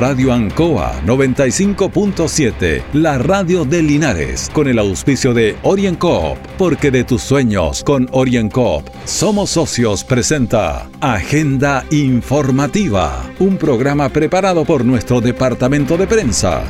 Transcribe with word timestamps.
Radio 0.00 0.32
Ancoa 0.32 1.02
95.7, 1.04 2.84
la 2.94 3.18
radio 3.18 3.66
de 3.66 3.82
Linares, 3.82 4.48
con 4.50 4.66
el 4.66 4.78
auspicio 4.78 5.34
de 5.34 5.58
OrienCoop, 5.62 6.38
porque 6.56 6.90
de 6.90 7.04
tus 7.04 7.20
sueños 7.20 7.84
con 7.84 8.08
OrienCoop 8.10 8.88
somos 9.04 9.50
socios 9.50 10.02
presenta 10.02 10.88
Agenda 11.02 11.84
Informativa, 11.90 13.30
un 13.40 13.58
programa 13.58 14.08
preparado 14.08 14.64
por 14.64 14.86
nuestro 14.86 15.20
departamento 15.20 15.98
de 15.98 16.06
prensa. 16.06 16.64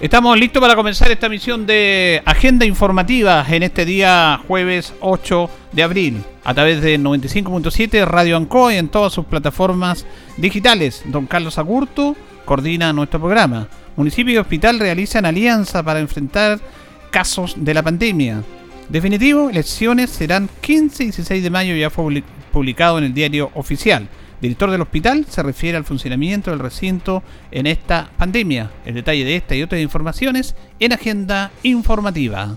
Estamos 0.00 0.38
listos 0.38 0.62
para 0.62 0.74
comenzar 0.74 1.10
esta 1.10 1.28
misión 1.28 1.66
de 1.66 2.22
Agenda 2.24 2.64
Informativa 2.64 3.44
en 3.46 3.64
este 3.64 3.84
día 3.84 4.40
jueves 4.48 4.94
8 5.00 5.50
de 5.78 5.84
abril 5.84 6.24
a 6.42 6.54
través 6.54 6.82
de 6.82 6.98
95.7 6.98 8.04
Radio 8.04 8.36
Ancoa 8.36 8.74
y 8.74 8.78
en 8.78 8.88
todas 8.88 9.12
sus 9.12 9.26
plataformas 9.26 10.06
digitales. 10.36 11.02
Don 11.04 11.26
Carlos 11.26 11.56
Agurto 11.56 12.16
coordina 12.44 12.92
nuestro 12.92 13.20
programa. 13.20 13.68
Municipio 13.94 14.34
y 14.34 14.38
hospital 14.38 14.80
realizan 14.80 15.24
alianza 15.24 15.84
para 15.84 16.00
enfrentar 16.00 16.58
casos 17.12 17.54
de 17.56 17.74
la 17.74 17.84
pandemia. 17.84 18.42
Definitivo, 18.88 19.50
elecciones 19.50 20.10
serán 20.10 20.50
15 20.62 21.04
y 21.04 21.06
16 21.06 21.42
de 21.44 21.50
mayo, 21.50 21.76
ya 21.76 21.90
fue 21.90 22.24
publicado 22.50 22.98
en 22.98 23.04
el 23.04 23.14
diario 23.14 23.52
oficial 23.54 24.08
director 24.40 24.70
del 24.70 24.82
hospital, 24.82 25.26
se 25.28 25.42
refiere 25.42 25.76
al 25.76 25.84
funcionamiento 25.84 26.50
del 26.50 26.60
recinto 26.60 27.22
en 27.50 27.66
esta 27.66 28.10
pandemia. 28.16 28.70
El 28.84 28.94
detalle 28.94 29.24
de 29.24 29.36
esta 29.36 29.54
y 29.54 29.62
otras 29.62 29.80
informaciones 29.80 30.54
en 30.78 30.92
Agenda 30.92 31.50
Informativa. 31.62 32.56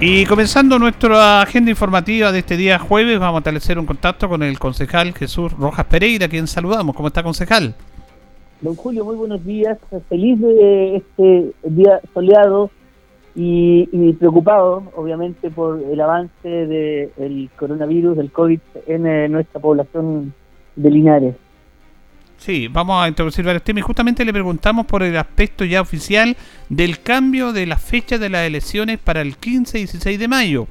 Y 0.00 0.26
comenzando 0.26 0.78
nuestra 0.78 1.42
agenda 1.42 1.72
informativa 1.72 2.30
de 2.30 2.38
este 2.38 2.56
día 2.56 2.78
jueves, 2.78 3.18
vamos 3.18 3.38
a 3.38 3.38
establecer 3.38 3.80
un 3.80 3.86
contacto 3.86 4.28
con 4.28 4.44
el 4.44 4.56
concejal 4.56 5.12
Jesús 5.12 5.52
Rojas 5.54 5.86
Pereira, 5.86 6.28
quien 6.28 6.46
saludamos. 6.46 6.94
¿Cómo 6.94 7.08
está, 7.08 7.24
concejal? 7.24 7.74
Don 8.60 8.76
Julio, 8.76 9.04
muy 9.04 9.16
buenos 9.16 9.44
días. 9.44 9.76
Feliz 10.08 10.40
de 10.40 10.96
este 10.98 11.52
día 11.64 12.00
soleado 12.14 12.70
y, 13.34 14.12
preocupado, 14.12 14.84
obviamente, 14.94 15.50
por 15.50 15.82
el 15.82 16.00
avance 16.00 16.48
del 16.48 17.50
coronavirus, 17.56 18.18
del 18.18 18.30
COVID, 18.30 18.60
en 18.86 19.04
eh, 19.04 19.28
nuestra 19.28 19.60
población 19.60 20.32
de 20.76 20.90
Linares. 20.92 21.34
Sí, 22.38 22.68
vamos 22.68 23.02
a 23.02 23.08
introducir 23.08 23.44
varios 23.44 23.64
temas 23.64 23.80
y 23.80 23.82
justamente 23.82 24.24
le 24.24 24.32
preguntamos 24.32 24.86
por 24.86 25.02
el 25.02 25.16
aspecto 25.16 25.64
ya 25.64 25.80
oficial 25.80 26.36
del 26.68 27.00
cambio 27.00 27.52
de 27.52 27.66
las 27.66 27.82
fechas 27.82 28.20
de 28.20 28.30
las 28.30 28.46
elecciones 28.46 28.98
para 28.98 29.20
el 29.20 29.36
15 29.36 29.78
y 29.78 29.80
16 29.82 30.18
de 30.18 30.28
mayo. 30.28 30.66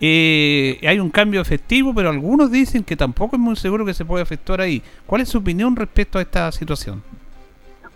Eh, 0.00 0.78
hay 0.86 1.00
un 1.00 1.10
cambio 1.10 1.40
efectivo, 1.40 1.92
pero 1.92 2.10
algunos 2.10 2.52
dicen 2.52 2.84
que 2.84 2.96
tampoco 2.96 3.34
es 3.34 3.40
muy 3.40 3.56
seguro 3.56 3.84
que 3.84 3.94
se 3.94 4.04
pueda 4.04 4.22
efectuar 4.22 4.60
ahí. 4.60 4.80
¿Cuál 5.06 5.22
es 5.22 5.28
su 5.28 5.38
opinión 5.38 5.74
respecto 5.74 6.18
a 6.18 6.22
esta 6.22 6.52
situación? 6.52 7.02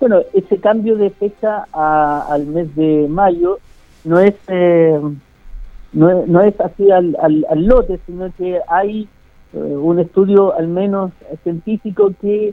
Bueno, 0.00 0.20
ese 0.34 0.58
cambio 0.58 0.96
de 0.96 1.10
fecha 1.10 1.64
al 1.72 2.46
mes 2.46 2.74
de 2.74 3.06
mayo 3.08 3.60
no 4.02 4.18
es 4.18 4.34
eh, 4.48 4.98
no, 5.92 6.40
es 6.40 6.60
así 6.60 6.90
al, 6.90 7.16
al, 7.20 7.66
lote, 7.66 8.00
sino 8.06 8.32
que 8.36 8.58
hay 8.66 9.08
eh, 9.52 9.58
un 9.58 10.00
estudio 10.00 10.56
al 10.56 10.66
menos 10.66 11.12
científico 11.44 12.12
que 12.20 12.52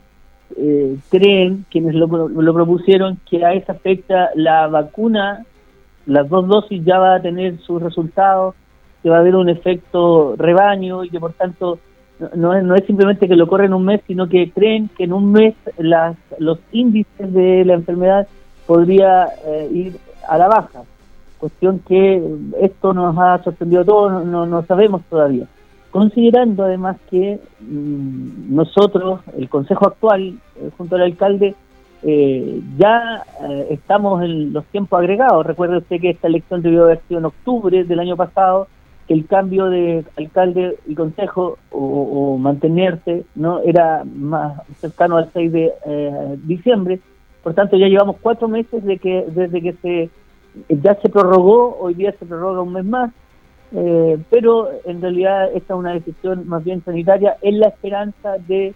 eh, 0.57 0.97
creen, 1.09 1.65
quienes 1.69 1.95
lo, 1.95 2.07
lo, 2.07 2.53
propusieron, 2.53 3.17
que 3.29 3.45
a 3.45 3.53
esa 3.53 3.73
fecha 3.75 4.29
la 4.35 4.67
vacuna, 4.67 5.45
las 6.05 6.27
dos 6.29 6.47
dosis 6.47 6.83
ya 6.83 6.99
va 6.99 7.15
a 7.15 7.21
tener 7.21 7.59
sus 7.59 7.81
resultados, 7.81 8.55
que 9.01 9.09
va 9.09 9.17
a 9.17 9.19
haber 9.19 9.35
un 9.35 9.49
efecto 9.49 10.35
rebaño 10.37 11.03
y 11.03 11.09
que 11.09 11.19
por 11.19 11.33
tanto 11.33 11.79
no 12.35 12.53
es, 12.53 12.63
no 12.63 12.75
es 12.75 12.85
simplemente 12.85 13.27
que 13.27 13.35
lo 13.35 13.47
corren 13.47 13.73
un 13.73 13.85
mes, 13.85 14.01
sino 14.07 14.27
que 14.27 14.51
creen 14.51 14.89
que 14.97 15.05
en 15.05 15.13
un 15.13 15.31
mes 15.31 15.55
las, 15.77 16.17
los 16.37 16.59
índices 16.71 17.33
de 17.33 17.63
la 17.63 17.75
enfermedad 17.75 18.27
podría 18.67 19.27
eh, 19.45 19.69
ir 19.71 19.97
a 20.27 20.37
la 20.37 20.47
baja. 20.47 20.81
Cuestión 21.37 21.79
que 21.79 22.21
esto 22.59 22.93
nos 22.93 23.17
ha 23.17 23.41
sorprendido 23.43 23.83
a 23.83 23.85
todos, 23.85 24.25
no, 24.25 24.45
no 24.45 24.65
sabemos 24.65 25.01
todavía 25.09 25.47
considerando 25.91 26.63
además 26.63 26.97
que 27.09 27.39
mm, 27.61 28.55
nosotros, 28.55 29.21
el 29.37 29.49
Consejo 29.49 29.87
actual, 29.87 30.39
eh, 30.55 30.69
junto 30.77 30.95
al 30.95 31.03
alcalde, 31.03 31.55
eh, 32.01 32.61
ya 32.77 33.23
eh, 33.49 33.67
estamos 33.71 34.23
en 34.23 34.53
los 34.53 34.65
tiempos 34.65 34.99
agregados. 34.99 35.45
Recuerde 35.45 35.77
usted 35.77 35.99
que 35.99 36.11
esta 36.11 36.27
elección 36.27 36.61
debió 36.61 36.83
haber 36.83 37.01
sido 37.07 37.19
en 37.19 37.25
octubre 37.25 37.83
del 37.83 37.99
año 37.99 38.15
pasado, 38.15 38.67
que 39.07 39.13
el 39.13 39.25
cambio 39.25 39.69
de 39.69 40.05
alcalde 40.17 40.77
y 40.85 40.93
consejo 40.93 41.57
o, 41.71 42.37
mantenerse 42.37 43.25
no 43.33 43.59
era 43.59 44.03
más 44.05 44.61
cercano 44.79 45.17
al 45.17 45.31
6 45.33 45.51
de 45.51 45.73
diciembre. 46.43 46.99
Por 47.41 47.55
tanto, 47.55 47.75
ya 47.75 47.87
llevamos 47.87 48.17
cuatro 48.21 48.47
meses 48.47 48.83
de 48.85 48.99
que 48.99 49.25
desde 49.27 49.61
que 49.61 49.73
se 49.73 50.09
ya 50.69 50.95
se 50.95 51.09
prorrogó, 51.09 51.77
hoy 51.79 51.95
día 51.95 52.13
se 52.19 52.25
prorroga 52.25 52.61
un 52.61 52.73
mes 52.73 52.85
más, 52.85 53.11
eh, 53.71 54.17
pero 54.29 54.69
en 54.85 55.01
realidad 55.01 55.49
esta 55.53 55.73
es 55.73 55.79
una 55.79 55.93
decisión 55.93 56.47
más 56.47 56.63
bien 56.63 56.83
sanitaria 56.83 57.37
en 57.41 57.59
la 57.59 57.67
esperanza 57.67 58.37
de 58.47 58.73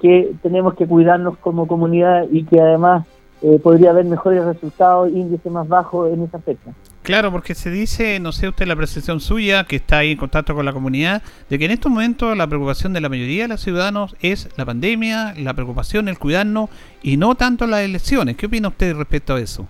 que 0.00 0.32
tenemos 0.42 0.74
que 0.74 0.86
cuidarnos 0.86 1.38
como 1.38 1.68
comunidad 1.68 2.26
y 2.30 2.44
que 2.44 2.60
además 2.60 3.06
eh, 3.42 3.58
podría 3.62 3.90
haber 3.90 4.04
mejores 4.04 4.44
resultados, 4.44 5.10
índice 5.10 5.50
más 5.50 5.66
bajo 5.68 6.06
en 6.06 6.22
esa 6.22 6.38
fecha. 6.40 6.72
Claro, 7.02 7.32
porque 7.32 7.56
se 7.56 7.70
dice, 7.70 8.20
no 8.20 8.30
sé 8.30 8.48
usted 8.48 8.66
la 8.66 8.76
percepción 8.76 9.18
suya, 9.18 9.64
que 9.64 9.76
está 9.76 9.98
ahí 9.98 10.12
en 10.12 10.18
contacto 10.18 10.54
con 10.54 10.64
la 10.64 10.72
comunidad, 10.72 11.22
de 11.50 11.58
que 11.58 11.64
en 11.64 11.72
estos 11.72 11.90
momentos 11.90 12.36
la 12.36 12.46
preocupación 12.46 12.92
de 12.92 13.00
la 13.00 13.08
mayoría 13.08 13.42
de 13.42 13.48
los 13.48 13.60
ciudadanos 13.60 14.14
es 14.20 14.48
la 14.56 14.64
pandemia, 14.64 15.34
la 15.36 15.54
preocupación, 15.54 16.08
el 16.08 16.18
cuidarnos 16.18 16.70
y 17.02 17.16
no 17.16 17.34
tanto 17.34 17.66
las 17.66 17.80
elecciones. 17.80 18.36
¿Qué 18.36 18.46
opina 18.46 18.68
usted 18.68 18.94
respecto 18.94 19.34
a 19.34 19.40
eso? 19.40 19.66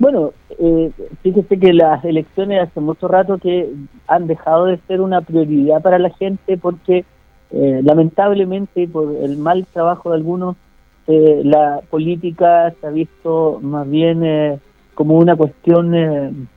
Bueno, 0.00 0.32
eh, 0.58 0.90
fíjese 1.22 1.58
que 1.58 1.74
las 1.74 2.02
elecciones 2.06 2.62
hace 2.62 2.80
mucho 2.80 3.06
rato 3.06 3.36
que 3.36 3.70
han 4.06 4.26
dejado 4.26 4.64
de 4.64 4.78
ser 4.88 5.02
una 5.02 5.20
prioridad 5.20 5.82
para 5.82 5.98
la 5.98 6.08
gente 6.08 6.56
porque 6.56 7.04
eh, 7.50 7.80
lamentablemente 7.84 8.88
por 8.88 9.14
el 9.14 9.36
mal 9.36 9.66
trabajo 9.66 10.08
de 10.08 10.16
algunos 10.16 10.56
eh, 11.06 11.42
la 11.44 11.82
política 11.90 12.72
se 12.80 12.86
ha 12.86 12.90
visto 12.90 13.58
más 13.60 13.90
bien 13.90 14.24
eh, 14.24 14.58
como 14.94 15.18
una 15.18 15.36
cuestión 15.36 16.48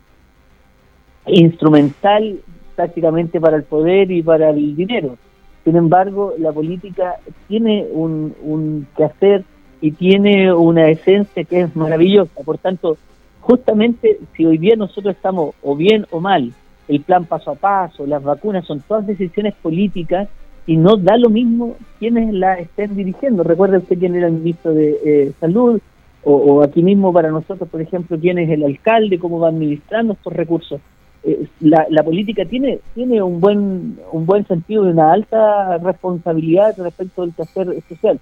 instrumental 1.27 2.39
prácticamente 2.77 3.41
para 3.41 3.57
el 3.57 3.63
poder 3.63 4.09
y 4.09 4.23
para 4.23 4.51
el 4.51 4.73
dinero. 4.73 5.17
Sin 5.65 5.75
embargo, 5.75 6.33
la 6.37 6.53
política 6.53 7.15
tiene 7.49 7.87
un, 7.91 8.33
un 8.41 8.87
quehacer 8.95 9.43
y 9.81 9.91
tiene 9.91 10.53
una 10.53 10.87
esencia 10.87 11.43
que 11.43 11.59
es 11.59 11.75
maravillosa. 11.75 12.41
Por 12.45 12.57
tanto, 12.57 12.97
justamente 13.43 14.19
si 14.35 14.45
hoy 14.45 14.57
día 14.57 14.75
nosotros 14.75 15.15
estamos 15.15 15.53
o 15.61 15.75
bien 15.75 16.05
o 16.11 16.19
mal, 16.19 16.53
el 16.87 17.01
plan 17.01 17.25
paso 17.25 17.51
a 17.51 17.55
paso, 17.55 18.05
las 18.05 18.23
vacunas, 18.23 18.65
son 18.65 18.81
todas 18.81 19.05
decisiones 19.05 19.53
políticas 19.61 20.29
y 20.65 20.77
no 20.77 20.95
da 20.95 21.17
lo 21.17 21.29
mismo 21.29 21.75
quienes 21.99 22.33
la 22.33 22.53
estén 22.55 22.95
dirigiendo. 22.95 23.43
Recuerda 23.43 23.79
usted 23.79 23.99
quién 23.99 24.15
era 24.15 24.27
el 24.27 24.33
ministro 24.33 24.73
de 24.73 24.97
eh, 25.05 25.31
Salud 25.39 25.79
o, 26.25 26.63
aquí 26.63 26.81
mismo 26.81 27.11
para 27.11 27.31
nosotros, 27.31 27.67
por 27.69 27.81
ejemplo, 27.81 28.17
quién 28.17 28.39
es 28.39 28.49
el 28.49 28.63
alcalde, 28.63 29.19
cómo 29.19 29.39
va 29.39 29.49
administrando 29.49 30.13
estos 30.13 30.31
recursos. 30.31 30.79
Eh, 31.25 31.47
la, 31.59 31.85
la, 31.89 32.01
política 32.01 32.45
tiene 32.45 32.79
tiene 32.95 33.21
un 33.21 33.41
buen 33.41 33.97
un 34.11 34.25
buen 34.25 34.45
sentido 34.47 34.85
y 34.85 34.91
una 34.91 35.11
alta 35.11 35.77
responsabilidad 35.79 36.75
respecto 36.77 37.21
del 37.23 37.33
quehacer 37.33 37.67
social 37.89 38.19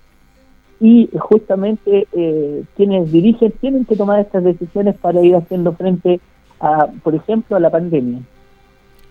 y 0.81 1.07
justamente 1.19 2.07
eh, 2.11 2.63
quienes 2.75 3.11
dirigen 3.11 3.51
tienen 3.61 3.85
que 3.85 3.95
tomar 3.95 4.19
estas 4.19 4.43
decisiones 4.43 4.97
para 4.97 5.21
ir 5.21 5.35
haciendo 5.35 5.73
frente 5.73 6.19
a, 6.59 6.87
por 7.03 7.13
ejemplo, 7.13 7.55
a 7.55 7.59
la 7.59 7.69
pandemia. 7.69 8.19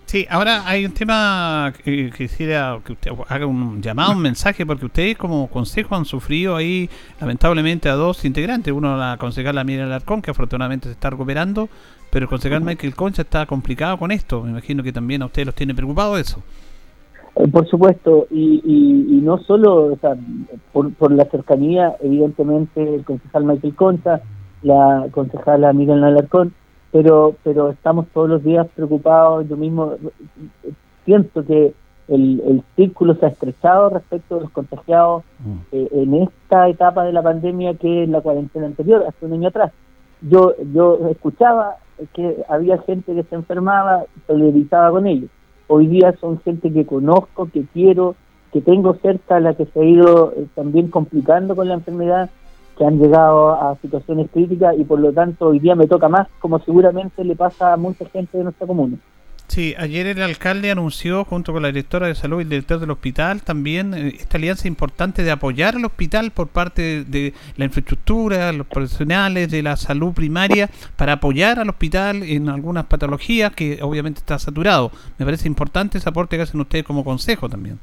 Sí, 0.05 0.27
ahora 0.29 0.67
hay 0.67 0.83
un 0.83 0.91
tema 0.91 1.71
que 1.85 2.11
quisiera 2.11 2.77
que 2.83 2.91
usted 2.91 3.11
haga 3.29 3.45
un 3.45 3.81
llamado, 3.81 4.11
un 4.11 4.21
mensaje, 4.21 4.65
porque 4.65 4.85
ustedes 4.85 5.17
como 5.17 5.47
consejo 5.47 5.95
han 5.95 6.03
sufrido 6.03 6.57
ahí 6.57 6.89
lamentablemente 7.21 7.87
a 7.87 7.93
dos 7.93 8.25
integrantes. 8.25 8.73
Uno, 8.73 8.97
la 8.97 9.15
concejala 9.17 9.63
Miriam 9.63 9.87
Alarcón, 9.87 10.21
que 10.21 10.31
afortunadamente 10.31 10.89
se 10.89 10.93
está 10.93 11.09
recuperando, 11.09 11.69
pero 12.09 12.25
el 12.25 12.29
concejal 12.29 12.59
Michael 12.59 12.93
Concha 12.93 13.21
está 13.21 13.45
complicado 13.45 13.97
con 13.97 14.11
esto. 14.11 14.43
Me 14.43 14.49
imagino 14.49 14.83
que 14.83 14.91
también 14.91 15.21
a 15.21 15.27
ustedes 15.27 15.45
los 15.45 15.55
tiene 15.55 15.73
preocupado 15.73 16.17
eso. 16.17 16.43
Eh, 17.35 17.47
por 17.47 17.67
supuesto, 17.67 18.27
y, 18.29 18.61
y, 18.65 19.21
no 19.21 19.37
solo 19.39 19.93
o 19.93 19.97
sea, 19.97 20.15
por, 20.73 20.93
por, 20.93 21.11
la 21.11 21.25
cercanía, 21.25 21.95
evidentemente, 22.01 22.95
el 22.95 23.05
concejal 23.05 23.45
Michael 23.45 23.75
Concha, 23.75 24.21
la 24.63 25.07
concejala 25.11 25.71
Miriam 25.71 26.03
Alarcón, 26.03 26.53
pero 26.91 27.35
pero 27.43 27.69
estamos 27.69 28.07
todos 28.13 28.29
los 28.29 28.43
días 28.43 28.67
preocupados. 28.75 29.47
Yo 29.47 29.55
mismo 29.55 29.95
siento 31.05 31.45
que 31.45 31.73
el, 32.09 32.41
el 32.45 32.63
círculo 32.75 33.15
se 33.15 33.25
ha 33.25 33.29
estrechado 33.29 33.89
respecto 33.89 34.35
de 34.35 34.41
los 34.41 34.51
contagiados 34.51 35.23
mm. 35.39 35.57
eh, 35.71 35.87
en 35.93 36.13
esta 36.15 36.67
etapa 36.67 37.05
de 37.05 37.13
la 37.13 37.23
pandemia 37.23 37.75
que 37.75 38.03
es 38.03 38.09
la 38.09 38.19
cuarentena 38.19 38.65
anterior, 38.65 39.05
hace 39.07 39.25
un 39.25 39.33
año 39.33 39.47
atrás. 39.47 39.71
Yo 40.21 40.53
yo 40.73 41.07
escuchaba 41.09 41.77
que 42.13 42.43
había 42.49 42.77
gente 42.79 43.15
que 43.15 43.23
se 43.23 43.35
enfermaba, 43.35 44.03
solidarizaba 44.27 44.91
con 44.91 45.07
ellos. 45.07 45.29
Hoy 45.73 45.87
día 45.87 46.13
son 46.19 46.37
gente 46.41 46.69
que 46.73 46.85
conozco, 46.85 47.49
que 47.49 47.63
quiero, 47.63 48.15
que 48.51 48.59
tengo 48.59 48.93
cerca, 48.95 49.39
la 49.39 49.53
que 49.53 49.65
se 49.67 49.79
ha 49.79 49.85
ido 49.85 50.33
eh, 50.35 50.45
también 50.53 50.89
complicando 50.89 51.55
con 51.55 51.69
la 51.69 51.75
enfermedad 51.75 52.29
que 52.77 52.83
han 52.83 52.99
llegado 52.99 53.53
a 53.53 53.77
situaciones 53.77 54.29
críticas 54.33 54.75
y 54.77 54.83
por 54.83 54.99
lo 54.99 55.13
tanto 55.13 55.47
hoy 55.47 55.59
día 55.59 55.75
me 55.75 55.87
toca 55.87 56.09
más, 56.09 56.27
como 56.39 56.59
seguramente 56.59 57.23
le 57.23 57.37
pasa 57.37 57.71
a 57.71 57.77
mucha 57.77 58.03
gente 58.07 58.37
de 58.37 58.43
nuestra 58.43 58.67
comuna. 58.67 58.97
Sí, 59.51 59.75
ayer 59.77 60.07
el 60.07 60.21
alcalde 60.21 60.71
anunció, 60.71 61.25
junto 61.25 61.51
con 61.51 61.61
la 61.61 61.67
directora 61.67 62.07
de 62.07 62.15
salud 62.15 62.39
y 62.39 62.43
el 62.43 62.49
director 62.49 62.79
del 62.79 62.89
hospital, 62.89 63.41
también 63.41 63.93
eh, 63.93 64.13
esta 64.17 64.37
alianza 64.37 64.69
importante 64.69 65.25
de 65.25 65.31
apoyar 65.31 65.75
al 65.75 65.83
hospital 65.83 66.31
por 66.31 66.47
parte 66.47 67.03
de 67.03 67.33
la 67.57 67.65
infraestructura, 67.65 68.53
los 68.53 68.65
profesionales 68.65 69.51
de 69.51 69.61
la 69.61 69.75
salud 69.75 70.13
primaria, 70.13 70.69
para 70.95 71.11
apoyar 71.11 71.59
al 71.59 71.67
hospital 71.67 72.23
en 72.23 72.47
algunas 72.47 72.85
patologías 72.85 73.53
que 73.53 73.79
obviamente 73.81 74.19
está 74.19 74.39
saturado. 74.39 74.89
Me 75.19 75.25
parece 75.25 75.49
importante 75.49 75.97
ese 75.97 76.07
aporte 76.07 76.37
que 76.37 76.43
hacen 76.43 76.61
ustedes 76.61 76.85
como 76.85 77.03
consejo 77.03 77.49
también. 77.49 77.77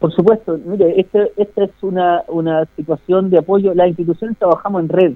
Por 0.00 0.12
supuesto, 0.12 0.58
mire, 0.66 1.00
este, 1.00 1.30
esta 1.36 1.66
es 1.66 1.70
una, 1.82 2.22
una 2.26 2.66
situación 2.74 3.30
de 3.30 3.38
apoyo. 3.38 3.74
Las 3.74 3.86
instituciones 3.86 4.36
trabajamos 4.38 4.82
en 4.82 4.88
red 4.88 5.12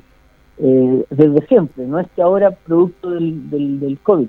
eh, 0.58 1.04
desde 1.10 1.44
siempre, 1.48 1.84
no 1.84 1.98
es 1.98 2.06
que 2.14 2.22
ahora 2.22 2.52
producto 2.52 3.10
del, 3.10 3.50
del, 3.50 3.80
del 3.80 3.98
COVID. 3.98 4.28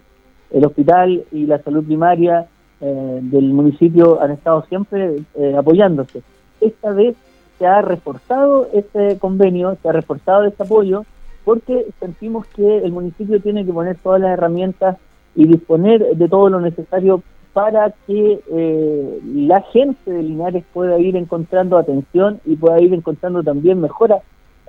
El 0.51 0.65
hospital 0.65 1.23
y 1.31 1.45
la 1.45 1.59
salud 1.59 1.85
primaria 1.85 2.47
eh, 2.81 3.19
del 3.21 3.53
municipio 3.53 4.21
han 4.21 4.31
estado 4.31 4.63
siempre 4.67 5.21
eh, 5.35 5.55
apoyándose. 5.57 6.21
Esta 6.61 6.91
vez 6.91 7.15
se 7.57 7.65
ha 7.65 7.81
reforzado 7.81 8.67
ese 8.73 9.17
convenio, 9.17 9.77
se 9.81 9.89
ha 9.89 9.91
reforzado 9.91 10.43
ese 10.43 10.61
apoyo, 10.61 11.05
porque 11.43 11.85
sentimos 11.99 12.45
que 12.47 12.79
el 12.79 12.91
municipio 12.91 13.39
tiene 13.39 13.65
que 13.65 13.71
poner 13.71 13.97
todas 13.97 14.19
las 14.19 14.31
herramientas 14.31 14.97
y 15.35 15.47
disponer 15.47 16.15
de 16.15 16.27
todo 16.27 16.49
lo 16.49 16.59
necesario 16.59 17.21
para 17.53 17.93
que 18.05 18.41
eh, 18.51 19.19
la 19.23 19.61
gente 19.61 20.11
de 20.11 20.23
Linares 20.23 20.65
pueda 20.73 20.99
ir 20.99 21.15
encontrando 21.15 21.77
atención 21.77 22.41
y 22.45 22.57
pueda 22.57 22.81
ir 22.81 22.93
encontrando 22.93 23.43
también 23.43 23.79
mejora 23.79 24.19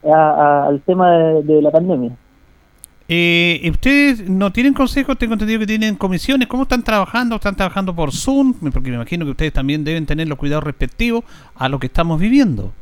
al 0.04 0.80
tema 0.82 1.10
de, 1.42 1.60
la 1.62 1.72
pandemia. 1.72 2.12
Eh, 3.08 3.68
¿Ustedes 3.70 4.28
no 4.28 4.50
tienen 4.50 4.74
consejos? 4.74 5.16
Tengo 5.16 5.34
entendido 5.34 5.60
que 5.60 5.66
tienen 5.66 5.94
comisiones. 5.94 6.48
¿Cómo 6.48 6.64
están 6.64 6.82
trabajando? 6.82 7.36
¿Están 7.36 7.54
trabajando 7.54 7.94
por 7.94 8.12
Zoom? 8.12 8.54
Porque 8.72 8.90
me 8.90 8.96
imagino 8.96 9.24
que 9.24 9.30
ustedes 9.30 9.52
también 9.52 9.84
deben 9.84 10.06
tener 10.06 10.26
los 10.26 10.38
cuidados 10.38 10.64
respectivos 10.64 11.24
a 11.54 11.68
lo 11.68 11.78
que 11.78 11.86
estamos 11.86 12.20
viviendo. 12.20 12.72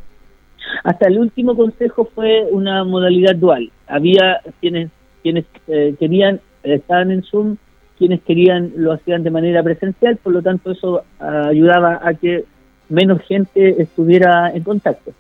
Hasta 0.83 1.09
el 1.09 1.19
último 1.19 1.57
consejo 1.57 2.09
fue 2.15 2.47
una 2.51 2.85
modalidad 2.85 3.37
dual. 3.37 3.71
Había 3.87 4.41
quienes 4.61 4.91
quienes 5.23 5.47
eh, 5.69 5.95
querían, 5.99 6.41
estaban 6.63 7.11
en 7.11 7.23
Zoom 7.23 7.57
quienes 7.97 8.21
querían 8.23 8.73
lo 8.77 8.93
hacían 8.93 9.23
de 9.23 9.31
manera 9.31 9.63
presencial, 9.63 10.19
por 10.19 10.33
lo 10.33 10.43
tanto 10.43 10.73
eso 10.73 11.05
ayudaba 11.19 12.01
a 12.03 12.13
que 12.15 12.45
menos 12.89 13.23
gente 13.23 13.81
estuviera 13.81 14.51
en 14.53 14.63
contacto. 14.63 15.13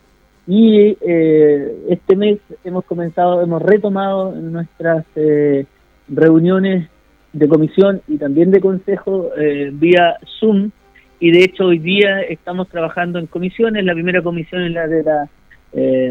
Y 0.47 0.97
eh, 1.01 1.87
este 1.89 2.17
mes 2.17 2.39
hemos 2.65 2.85
comenzado, 2.85 3.43
hemos 3.43 3.63
retomado 3.63 4.35
nuestras 4.35 5.07
eh, 5.17 5.65
reuniones 6.09 6.89
de 7.33 7.49
comisión 7.49 8.03
y 8.07 8.19
también 8.19 8.51
de 8.51 8.61
consejo 8.61 9.31
eh, 9.37 9.71
vía 9.73 10.17
Zoom 10.39 10.71
y 11.19 11.33
de 11.33 11.45
hecho 11.45 11.65
hoy 11.67 11.79
día 11.79 12.21
estamos 12.21 12.69
trabajando 12.69 13.19
en 13.19 13.27
comisiones. 13.27 13.85
La 13.85 13.95
primera 13.95 14.23
comisión 14.23 14.63
es 14.63 14.73
la 14.73 14.87
de 14.87 15.03
la 15.03 15.29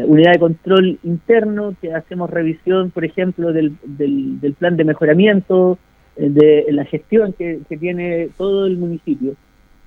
unidad 0.06 0.32
de 0.32 0.38
control 0.38 0.98
interno, 1.04 1.74
que 1.80 1.94
hacemos 1.94 2.28
revisión, 2.28 2.90
por 2.90 3.02
ejemplo, 3.02 3.50
del, 3.50 3.78
del, 3.82 4.54
plan 4.58 4.76
de 4.76 4.84
mejoramiento, 4.84 5.78
de 6.16 6.66
la 6.68 6.84
gestión 6.84 7.32
que, 7.32 7.60
tiene 7.78 8.28
todo 8.36 8.66
el 8.66 8.76
municipio. 8.76 9.36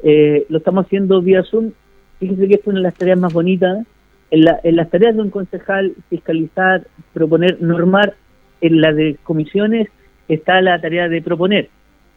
Eh, 0.03 0.45
lo 0.49 0.59
estamos 0.59 0.85
haciendo 0.85 1.21
vía 1.21 1.43
Zoom. 1.43 1.71
Fíjese 2.19 2.47
que 2.47 2.55
es 2.55 2.61
una 2.65 2.79
de 2.79 2.83
las 2.83 2.95
tareas 2.95 3.19
más 3.19 3.33
bonitas. 3.33 3.85
En, 4.31 4.45
en 4.63 4.75
las 4.75 4.89
tareas 4.89 5.15
de 5.15 5.21
un 5.21 5.29
concejal, 5.29 5.93
fiscalizar, 6.09 6.85
proponer, 7.13 7.61
normar, 7.61 8.13
en 8.61 8.81
la 8.81 8.91
de 8.91 9.17
comisiones 9.23 9.87
está 10.27 10.61
la 10.61 10.81
tarea 10.81 11.07
de 11.07 11.21
proponer. 11.21 11.69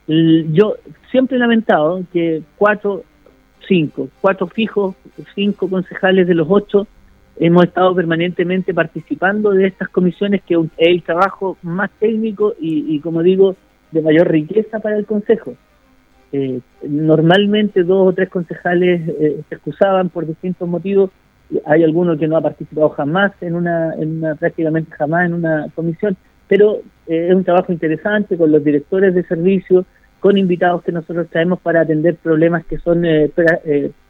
Yo 0.06 0.76
siempre 1.10 1.36
he 1.36 1.38
lamentado 1.40 2.02
que 2.12 2.42
cuatro, 2.56 3.04
cinco, 3.68 4.08
cuatro 4.20 4.48
fijos, 4.48 4.96
cinco 5.34 5.68
concejales 5.68 6.26
de 6.26 6.34
los 6.34 6.48
ocho, 6.50 6.86
hemos 7.38 7.64
estado 7.64 7.94
permanentemente 7.94 8.74
participando 8.74 9.50
de 9.50 9.68
estas 9.68 9.88
comisiones, 9.88 10.42
que 10.42 10.54
es 10.54 10.60
el 10.78 11.02
trabajo 11.02 11.56
más 11.62 11.90
técnico 12.00 12.54
y, 12.58 12.94
y 12.94 13.00
como 13.00 13.22
digo, 13.22 13.54
de 13.92 14.02
mayor 14.02 14.28
riqueza 14.28 14.80
para 14.80 14.96
el 14.96 15.06
Consejo. 15.06 15.54
Eh, 16.32 16.60
normalmente 16.82 17.82
dos 17.82 18.08
o 18.08 18.12
tres 18.12 18.28
concejales 18.28 19.08
eh, 19.08 19.40
se 19.48 19.54
excusaban 19.54 20.08
por 20.08 20.26
distintos 20.26 20.68
motivos. 20.68 21.10
Hay 21.66 21.82
alguno 21.82 22.16
que 22.16 22.28
no 22.28 22.36
ha 22.36 22.40
participado 22.40 22.90
jamás 22.90 23.32
en 23.40 23.54
una, 23.54 23.94
en 23.94 24.18
una 24.18 24.34
prácticamente 24.34 24.90
jamás 24.92 25.26
en 25.26 25.34
una 25.34 25.66
comisión, 25.74 26.16
pero 26.48 26.78
eh, 27.06 27.28
es 27.28 27.34
un 27.34 27.44
trabajo 27.44 27.72
interesante 27.72 28.36
con 28.36 28.52
los 28.52 28.62
directores 28.62 29.14
de 29.14 29.24
servicio, 29.24 29.84
con 30.20 30.36
invitados 30.36 30.82
que 30.82 30.92
nosotros 30.92 31.28
traemos 31.30 31.60
para 31.60 31.80
atender 31.80 32.16
problemas 32.16 32.64
que 32.66 32.78
son 32.78 33.04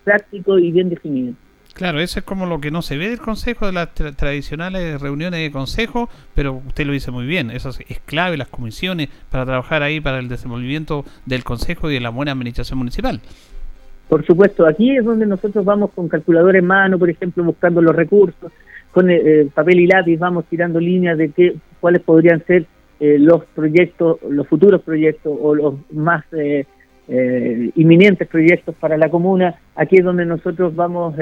prácticos 0.04 0.60
y 0.60 0.72
bien 0.72 0.88
definidos. 0.88 1.36
Claro, 1.74 2.00
eso 2.00 2.18
es 2.18 2.24
como 2.24 2.46
lo 2.46 2.60
que 2.60 2.70
no 2.70 2.82
se 2.82 2.96
ve 2.96 3.08
del 3.08 3.20
Consejo, 3.20 3.66
de 3.66 3.72
las 3.72 3.94
tradicionales 3.94 5.00
reuniones 5.00 5.40
de 5.40 5.50
Consejo, 5.50 6.10
pero 6.34 6.62
usted 6.66 6.84
lo 6.84 6.92
dice 6.92 7.10
muy 7.10 7.26
bien, 7.26 7.50
eso 7.50 7.70
es, 7.70 8.00
clave, 8.00 8.36
las 8.36 8.48
comisiones 8.48 9.08
para 9.30 9.46
trabajar 9.46 9.82
ahí 9.82 10.00
para 10.00 10.18
el 10.18 10.28
desenvolvimiento 10.28 11.04
del 11.26 11.44
Consejo 11.44 11.90
y 11.90 11.94
de 11.94 12.00
la 12.00 12.10
buena 12.10 12.32
administración 12.32 12.78
municipal. 12.78 13.20
Por 14.10 14.26
supuesto, 14.26 14.66
aquí 14.66 14.96
es 14.96 15.04
donde 15.04 15.24
nosotros 15.24 15.64
vamos 15.64 15.92
con 15.92 16.08
calculador 16.08 16.56
en 16.56 16.66
mano, 16.66 16.98
por 16.98 17.08
ejemplo, 17.08 17.44
buscando 17.44 17.80
los 17.80 17.94
recursos, 17.94 18.50
con 18.90 19.08
eh, 19.08 19.22
eh, 19.24 19.48
papel 19.54 19.78
y 19.78 19.86
lápiz 19.86 20.18
vamos 20.18 20.46
tirando 20.46 20.80
líneas 20.80 21.16
de 21.16 21.30
qué, 21.30 21.54
cuáles 21.78 22.02
podrían 22.02 22.44
ser 22.44 22.66
eh, 22.98 23.18
los 23.20 23.44
proyectos, 23.54 24.18
los 24.28 24.48
futuros 24.48 24.82
proyectos 24.82 25.32
o 25.40 25.54
los 25.54 25.74
más 25.92 26.24
inminentes 27.76 28.26
proyectos 28.26 28.74
para 28.80 28.98
la 28.98 29.08
comuna. 29.08 29.54
Aquí 29.76 29.98
es 29.98 30.04
donde 30.04 30.26
nosotros 30.26 30.74
vamos 30.74 31.14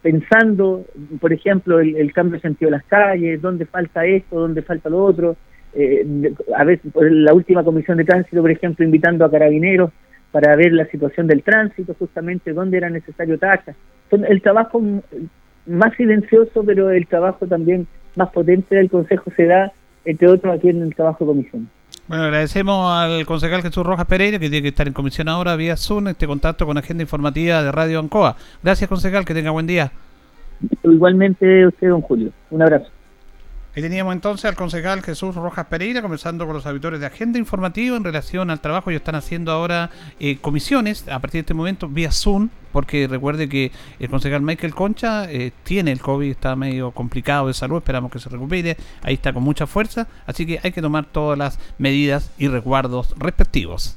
pensando, 0.00 0.84
por 1.20 1.32
ejemplo, 1.32 1.80
el, 1.80 2.12
cambio 2.12 2.36
de 2.36 2.42
sentido 2.42 2.70
de 2.70 2.76
las 2.76 2.84
calles, 2.84 3.42
dónde 3.42 3.66
falta 3.66 4.06
esto, 4.06 4.38
dónde 4.38 4.62
falta 4.62 4.88
lo 4.88 5.02
otro. 5.04 5.34
Eh, 5.74 6.06
a 6.56 6.62
veces, 6.62 6.92
la 6.94 7.34
última 7.34 7.64
comisión 7.64 7.98
de 7.98 8.04
tránsito, 8.04 8.40
por 8.42 8.50
ejemplo, 8.52 8.84
invitando 8.84 9.24
a 9.24 9.30
carabineros 9.30 9.90
para 10.32 10.56
ver 10.56 10.72
la 10.72 10.86
situación 10.86 11.26
del 11.26 11.42
tránsito, 11.42 11.94
justamente 11.98 12.52
dónde 12.52 12.78
era 12.78 12.90
necesario 12.90 13.38
taxa. 13.38 13.74
El 14.10 14.42
trabajo 14.42 14.82
más 15.66 15.94
silencioso, 15.96 16.64
pero 16.64 16.90
el 16.90 17.06
trabajo 17.06 17.46
también 17.46 17.86
más 18.16 18.30
potente 18.30 18.74
del 18.74 18.90
Consejo 18.90 19.30
se 19.36 19.46
da, 19.46 19.72
entre 20.04 20.28
otros, 20.28 20.54
aquí 20.54 20.70
en 20.70 20.82
el 20.82 20.94
trabajo 20.94 21.24
de 21.24 21.30
comisión. 21.32 21.68
Bueno, 22.08 22.24
agradecemos 22.24 22.92
al 22.92 23.24
concejal 23.24 23.62
Jesús 23.62 23.86
Rojas 23.86 24.06
Pereira, 24.06 24.38
que 24.38 24.50
tiene 24.50 24.62
que 24.62 24.68
estar 24.68 24.86
en 24.86 24.92
comisión 24.92 25.28
ahora 25.28 25.54
vía 25.54 25.76
Zoom, 25.76 26.08
este 26.08 26.26
contacto 26.26 26.66
con 26.66 26.76
agenda 26.76 27.02
informativa 27.02 27.62
de 27.62 27.70
Radio 27.70 28.00
Ancoa. 28.00 28.36
Gracias, 28.62 28.88
concejal, 28.88 29.24
que 29.24 29.34
tenga 29.34 29.50
buen 29.50 29.66
día. 29.66 29.92
Igualmente 30.82 31.66
usted, 31.66 31.88
don 31.88 32.00
Julio. 32.00 32.30
Un 32.50 32.62
abrazo. 32.62 32.90
Ahí 33.74 33.80
teníamos 33.80 34.12
entonces 34.12 34.44
al 34.44 34.54
concejal 34.54 35.02
Jesús 35.02 35.34
Rojas 35.34 35.64
Pereira 35.64 36.02
conversando 36.02 36.44
con 36.44 36.54
los 36.54 36.66
auditores 36.66 37.00
de 37.00 37.06
Agenda 37.06 37.38
Informativa 37.38 37.96
en 37.96 38.04
relación 38.04 38.50
al 38.50 38.60
trabajo. 38.60 38.90
Ellos 38.90 39.00
están 39.00 39.14
haciendo 39.14 39.50
ahora 39.50 39.88
eh, 40.20 40.36
comisiones 40.36 41.08
a 41.08 41.18
partir 41.20 41.38
de 41.38 41.40
este 41.40 41.54
momento 41.54 41.88
vía 41.88 42.12
Zoom, 42.12 42.50
porque 42.70 43.08
recuerde 43.08 43.48
que 43.48 43.72
el 43.98 44.10
concejal 44.10 44.42
Michael 44.42 44.74
Concha 44.74 45.24
eh, 45.30 45.52
tiene 45.62 45.90
el 45.90 46.00
COVID, 46.00 46.30
está 46.30 46.54
medio 46.54 46.90
complicado 46.90 47.46
de 47.46 47.54
salud, 47.54 47.78
esperamos 47.78 48.12
que 48.12 48.18
se 48.18 48.28
recupere, 48.28 48.76
ahí 49.02 49.14
está 49.14 49.32
con 49.32 49.42
mucha 49.42 49.66
fuerza, 49.66 50.06
así 50.26 50.44
que 50.44 50.60
hay 50.62 50.72
que 50.72 50.82
tomar 50.82 51.06
todas 51.06 51.38
las 51.38 51.58
medidas 51.78 52.30
y 52.36 52.48
resguardos 52.48 53.14
respectivos. 53.16 53.96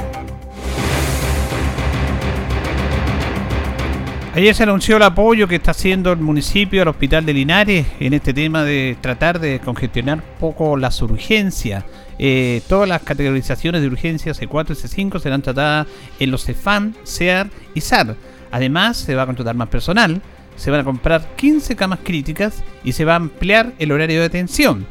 Ayer 4.33 4.55
se 4.55 4.63
anunció 4.63 4.95
el 4.95 5.03
apoyo 5.03 5.45
que 5.45 5.55
está 5.55 5.71
haciendo 5.71 6.13
el 6.13 6.19
municipio 6.19 6.81
al 6.81 6.87
Hospital 6.87 7.25
de 7.25 7.33
Linares 7.33 7.85
en 7.99 8.13
este 8.13 8.33
tema 8.33 8.63
de 8.63 8.95
tratar 9.01 9.41
de 9.41 9.59
congestionar 9.59 10.19
un 10.19 10.39
poco 10.39 10.77
las 10.77 11.01
urgencias. 11.01 11.83
Eh, 12.17 12.61
todas 12.69 12.87
las 12.87 13.01
categorizaciones 13.01 13.81
de 13.81 13.87
urgencias 13.87 14.41
C4 14.41 14.69
y 14.69 14.73
C5 15.09 15.19
serán 15.19 15.41
tratadas 15.41 15.87
en 16.17 16.31
los 16.31 16.45
CEFAM, 16.45 16.93
SEAR 17.03 17.49
y 17.75 17.81
SAR. 17.81 18.15
Además, 18.51 18.95
se 18.95 19.15
va 19.15 19.23
a 19.23 19.25
contratar 19.25 19.55
más 19.55 19.67
personal, 19.67 20.21
se 20.55 20.71
van 20.71 20.79
a 20.79 20.85
comprar 20.85 21.35
15 21.35 21.75
camas 21.75 21.99
críticas 22.01 22.63
y 22.85 22.93
se 22.93 23.03
va 23.03 23.13
a 23.13 23.17
ampliar 23.17 23.73
el 23.79 23.91
horario 23.91 24.21
de 24.21 24.27
atención. 24.27 24.87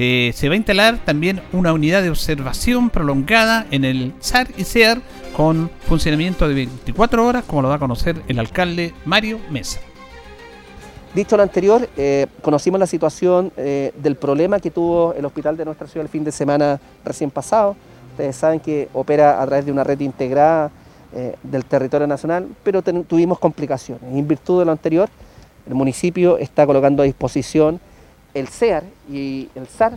Eh, 0.00 0.30
se 0.32 0.48
va 0.48 0.54
a 0.54 0.56
instalar 0.56 1.04
también 1.04 1.42
una 1.52 1.72
unidad 1.72 2.04
de 2.04 2.10
observación 2.10 2.88
prolongada 2.88 3.66
en 3.72 3.84
el 3.84 4.14
SAR 4.20 4.46
y 4.56 4.62
SEAR 4.62 5.00
con 5.36 5.68
funcionamiento 5.88 6.46
de 6.46 6.54
24 6.54 7.26
horas, 7.26 7.42
como 7.42 7.62
lo 7.62 7.68
va 7.68 7.74
a 7.74 7.78
conocer 7.80 8.22
el 8.28 8.38
alcalde 8.38 8.94
Mario 9.04 9.40
Mesa. 9.50 9.80
Dicho 11.16 11.36
lo 11.36 11.42
anterior, 11.42 11.88
eh, 11.96 12.28
conocimos 12.42 12.78
la 12.78 12.86
situación 12.86 13.50
eh, 13.56 13.92
del 14.00 14.14
problema 14.14 14.60
que 14.60 14.70
tuvo 14.70 15.14
el 15.14 15.24
hospital 15.24 15.56
de 15.56 15.64
nuestra 15.64 15.88
ciudad 15.88 16.06
el 16.06 16.12
fin 16.12 16.22
de 16.22 16.30
semana 16.30 16.78
recién 17.04 17.32
pasado. 17.32 17.74
Ustedes 18.12 18.36
saben 18.36 18.60
que 18.60 18.88
opera 18.92 19.42
a 19.42 19.46
través 19.46 19.66
de 19.66 19.72
una 19.72 19.82
red 19.82 19.98
integrada 19.98 20.70
del 21.42 21.64
territorio 21.64 22.06
nacional, 22.06 22.46
pero 22.62 22.82
tuvimos 22.82 23.40
complicaciones. 23.40 24.04
En 24.12 24.28
virtud 24.28 24.60
de 24.60 24.66
lo 24.66 24.70
anterior, 24.70 25.08
el 25.66 25.74
municipio 25.74 26.38
está 26.38 26.66
colocando 26.66 27.02
a 27.02 27.06
disposición 27.06 27.80
el 28.34 28.48
CEAR 28.48 28.84
y 29.10 29.48
el 29.54 29.66
SAR, 29.66 29.94
eh, 29.94 29.96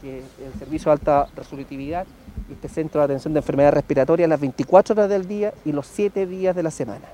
que 0.00 0.18
es 0.18 0.24
el 0.44 0.58
Servicio 0.58 0.90
de 0.90 0.92
Alta 0.92 1.26
Resolutividad, 1.36 2.06
este 2.50 2.68
Centro 2.68 3.00
de 3.00 3.06
Atención 3.06 3.32
de 3.34 3.40
Enfermedades 3.40 3.74
Respiratorias, 3.74 4.28
las 4.28 4.40
24 4.40 4.94
horas 4.94 5.08
del 5.08 5.26
día 5.26 5.52
y 5.64 5.72
los 5.72 5.86
7 5.86 6.26
días 6.26 6.54
de 6.56 6.62
la 6.62 6.70
semana. 6.70 7.06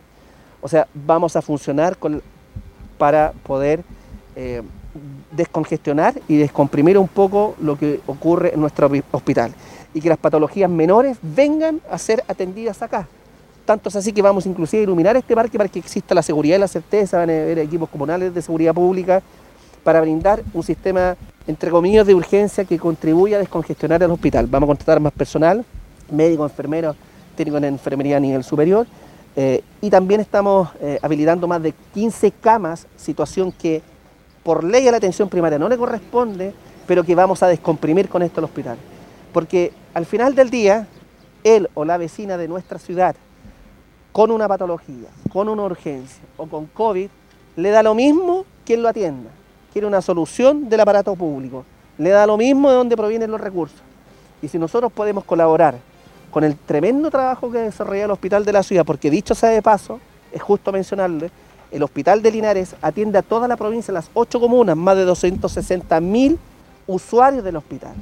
O 0.61 0.69
sea, 0.69 0.87
vamos 0.95 1.37
a 1.37 1.43
funcionar 1.43 1.97
para 2.99 3.33
poder 3.43 3.85
eh, 4.35 4.63
descongestionar 5.31 6.15
y 6.29 6.37
descomprimir 6.37 6.99
un 6.99 7.09
poco 7.09 7.55
lo 7.61 7.77
que 7.77 8.01
ocurre 8.07 8.55
en 8.55 8.61
nuestro 8.61 8.91
hospital 9.13 9.53
y 9.93 10.01
que 10.01 10.09
las 10.09 10.19
patologías 10.19 10.71
menores 10.71 11.19
vengan 11.23 11.81
a 11.91 11.99
ser 11.99 12.23
atendidas 12.29 12.83
acá. 12.83 13.07
Tanto 13.65 13.89
es 13.89 13.97
así 13.97 14.13
que 14.13 14.23
vamos 14.23 14.47
inclusive 14.47 14.81
a 14.81 14.85
iluminar 14.85 15.17
este 15.17 15.35
parque 15.35 15.59
para 15.59 15.69
que 15.69 15.79
exista 15.79 16.15
la 16.15 16.23
seguridad 16.23 16.57
y 16.57 16.61
la 16.61 16.69
certeza, 16.69 17.19
van 17.19 17.31
a 17.31 17.33
haber 17.33 17.59
equipos 17.59 17.89
comunales 17.89 18.33
de 18.35 18.41
seguridad 18.41 18.75
pública, 18.75 19.23
para 19.87 20.01
brindar 20.01 20.43
un 20.53 20.65
sistema, 20.65 21.17
entre 21.47 21.71
comillas, 21.71 22.05
de 22.05 22.13
urgencia 22.13 22.65
que 22.65 22.77
contribuya 22.77 23.37
a 23.37 23.39
descongestionar 23.39 24.03
el 24.03 24.11
hospital. 24.11 24.49
Vamos 24.49 24.67
a 24.67 24.71
contratar 24.71 24.99
más 24.99 25.13
personal, 25.13 25.65
médicos, 26.11 26.51
enfermeros, 26.51 26.97
técnicos 27.37 27.59
en 27.59 27.67
enfermería 27.67 28.17
a 28.17 28.21
nivel 28.21 28.43
superior, 28.43 28.85
eh, 29.37 29.63
y 29.81 29.89
también 29.89 30.21
estamos 30.21 30.71
eh, 30.81 30.99
habilitando 31.01 31.47
más 31.47 31.63
de 31.63 31.73
15 31.95 32.33
camas, 32.33 32.89
situación 32.97 33.53
que 33.53 33.81
por 34.43 34.65
ley 34.65 34.89
a 34.89 34.91
la 34.91 34.97
atención 34.97 35.29
primaria 35.29 35.57
no 35.57 35.69
le 35.69 35.77
corresponde, 35.77 36.53
pero 36.85 37.05
que 37.05 37.15
vamos 37.15 37.45
a 37.45 37.47
descomprimir 37.47 38.09
con 38.09 38.25
esto 38.25 38.41
el 38.41 38.47
hospital. 38.47 38.79
Porque 39.33 39.73
al 39.95 40.05
final 40.05 40.35
del 40.35 40.51
día, 40.51 40.89
él 41.45 41.71
o 41.75 41.85
la 41.85 41.97
vecina 41.97 42.37
de 42.37 42.49
nuestra 42.49 42.81
ciudad, 42.81 43.15
con 44.11 44.33
una 44.33 44.49
patología, 44.49 45.11
con 45.33 45.49
una 45.49 45.63
urgencia 45.63 46.25
o 46.39 46.49
con 46.49 46.67
COVID, 46.67 47.09
le 47.55 47.71
da 47.71 47.85
lo 47.85 47.95
mismo 47.95 48.45
quien 48.65 48.83
lo 48.83 48.89
atienda 48.89 49.31
quiere 49.77 49.87
una 49.87 50.01
solución 50.01 50.71
del 50.71 50.81
aparato 50.81 51.15
público. 51.15 51.63
Le 51.99 52.09
da 52.09 52.27
lo 52.27 52.39
mismo 52.39 52.71
de 52.71 52.77
dónde 52.77 52.97
provienen 52.97 53.31
los 53.31 53.39
recursos. 53.39 53.79
Y 54.41 54.49
si 54.49 54.59
nosotros 54.59 54.91
podemos 54.91 55.23
colaborar 55.25 55.75
con 56.31 56.45
el 56.45 56.57
tremendo 56.57 57.11
trabajo 57.11 57.51
que 57.53 57.59
desarrolla 57.59 58.07
el 58.07 58.11
Hospital 58.11 58.43
de 58.47 58.55
la 58.55 58.63
Ciudad, 58.63 58.87
porque 58.87 59.11
dicho 59.11 59.35
sea 59.35 59.51
de 59.51 59.61
paso, 59.61 60.01
es 60.33 60.41
justo 60.41 60.73
mencionarle, 60.73 61.31
el 61.71 61.83
Hospital 61.83 62.23
de 62.23 62.31
Linares 62.31 62.75
atiende 62.81 63.19
a 63.19 63.23
toda 63.23 63.47
la 63.47 63.59
provincia, 63.59 63.93
las 63.93 64.09
ocho 64.15 64.41
comunas, 64.41 64.79
más 64.79 64.97
de 64.97 65.05
260 65.05 66.01
mil 66.01 66.39
usuarios 66.87 67.45
del 67.45 67.57
hospital. 67.57 67.97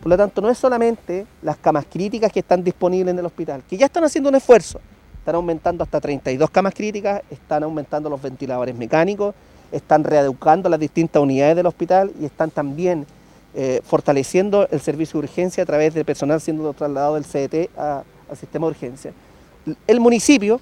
Por 0.00 0.08
lo 0.08 0.16
tanto, 0.16 0.40
no 0.40 0.48
es 0.48 0.56
solamente 0.56 1.26
las 1.42 1.58
camas 1.58 1.84
críticas 1.92 2.32
que 2.32 2.40
están 2.40 2.64
disponibles 2.64 3.12
en 3.12 3.18
el 3.18 3.26
hospital, 3.26 3.62
que 3.68 3.76
ya 3.76 3.84
están 3.84 4.02
haciendo 4.04 4.30
un 4.30 4.36
esfuerzo. 4.36 4.80
Están 5.18 5.34
aumentando 5.34 5.84
hasta 5.84 6.00
32 6.00 6.48
camas 6.48 6.72
críticas, 6.72 7.20
están 7.28 7.64
aumentando 7.64 8.08
los 8.08 8.22
ventiladores 8.22 8.74
mecánicos, 8.74 9.34
están 9.72 10.04
reeducando 10.04 10.68
las 10.68 10.80
distintas 10.80 11.22
unidades 11.22 11.56
del 11.56 11.66
hospital 11.66 12.12
y 12.20 12.24
están 12.24 12.50
también 12.50 13.06
eh, 13.54 13.80
fortaleciendo 13.84 14.68
el 14.70 14.80
servicio 14.80 15.20
de 15.20 15.26
urgencia 15.26 15.62
a 15.62 15.66
través 15.66 15.94
del 15.94 16.04
personal 16.04 16.40
siendo 16.40 16.72
trasladado 16.72 17.14
del 17.14 17.24
CDT 17.24 17.70
al 17.76 18.36
sistema 18.36 18.66
de 18.66 18.70
urgencia. 18.70 19.12
El 19.86 20.00
municipio 20.00 20.60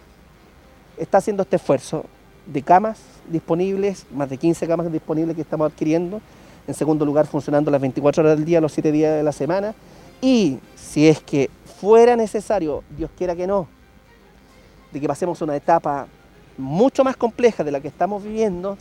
está 0.96 1.18
haciendo 1.18 1.42
este 1.42 1.56
esfuerzo 1.56 2.04
de 2.46 2.62
camas 2.62 2.98
disponibles, 3.28 4.06
más 4.12 4.30
de 4.30 4.38
15 4.38 4.66
camas 4.66 4.90
disponibles 4.90 5.34
que 5.34 5.42
estamos 5.42 5.70
adquiriendo. 5.70 6.20
En 6.66 6.74
segundo 6.74 7.04
lugar, 7.04 7.26
funcionando 7.26 7.70
las 7.70 7.80
24 7.80 8.22
horas 8.22 8.36
del 8.36 8.44
día, 8.44 8.60
los 8.60 8.72
7 8.72 8.90
días 8.92 9.16
de 9.16 9.22
la 9.22 9.32
semana. 9.32 9.74
Y 10.20 10.58
si 10.74 11.08
es 11.08 11.20
que 11.20 11.50
fuera 11.80 12.16
necesario, 12.16 12.82
Dios 12.96 13.10
quiera 13.16 13.36
que 13.36 13.46
no, 13.46 13.68
de 14.92 15.00
que 15.00 15.06
pasemos 15.06 15.40
una 15.42 15.54
etapa 15.54 16.06
mucho 16.56 17.04
más 17.04 17.16
compleja 17.16 17.62
de 17.62 17.70
la 17.70 17.80
que 17.80 17.88
estamos 17.88 18.22
viviendo, 18.22 18.78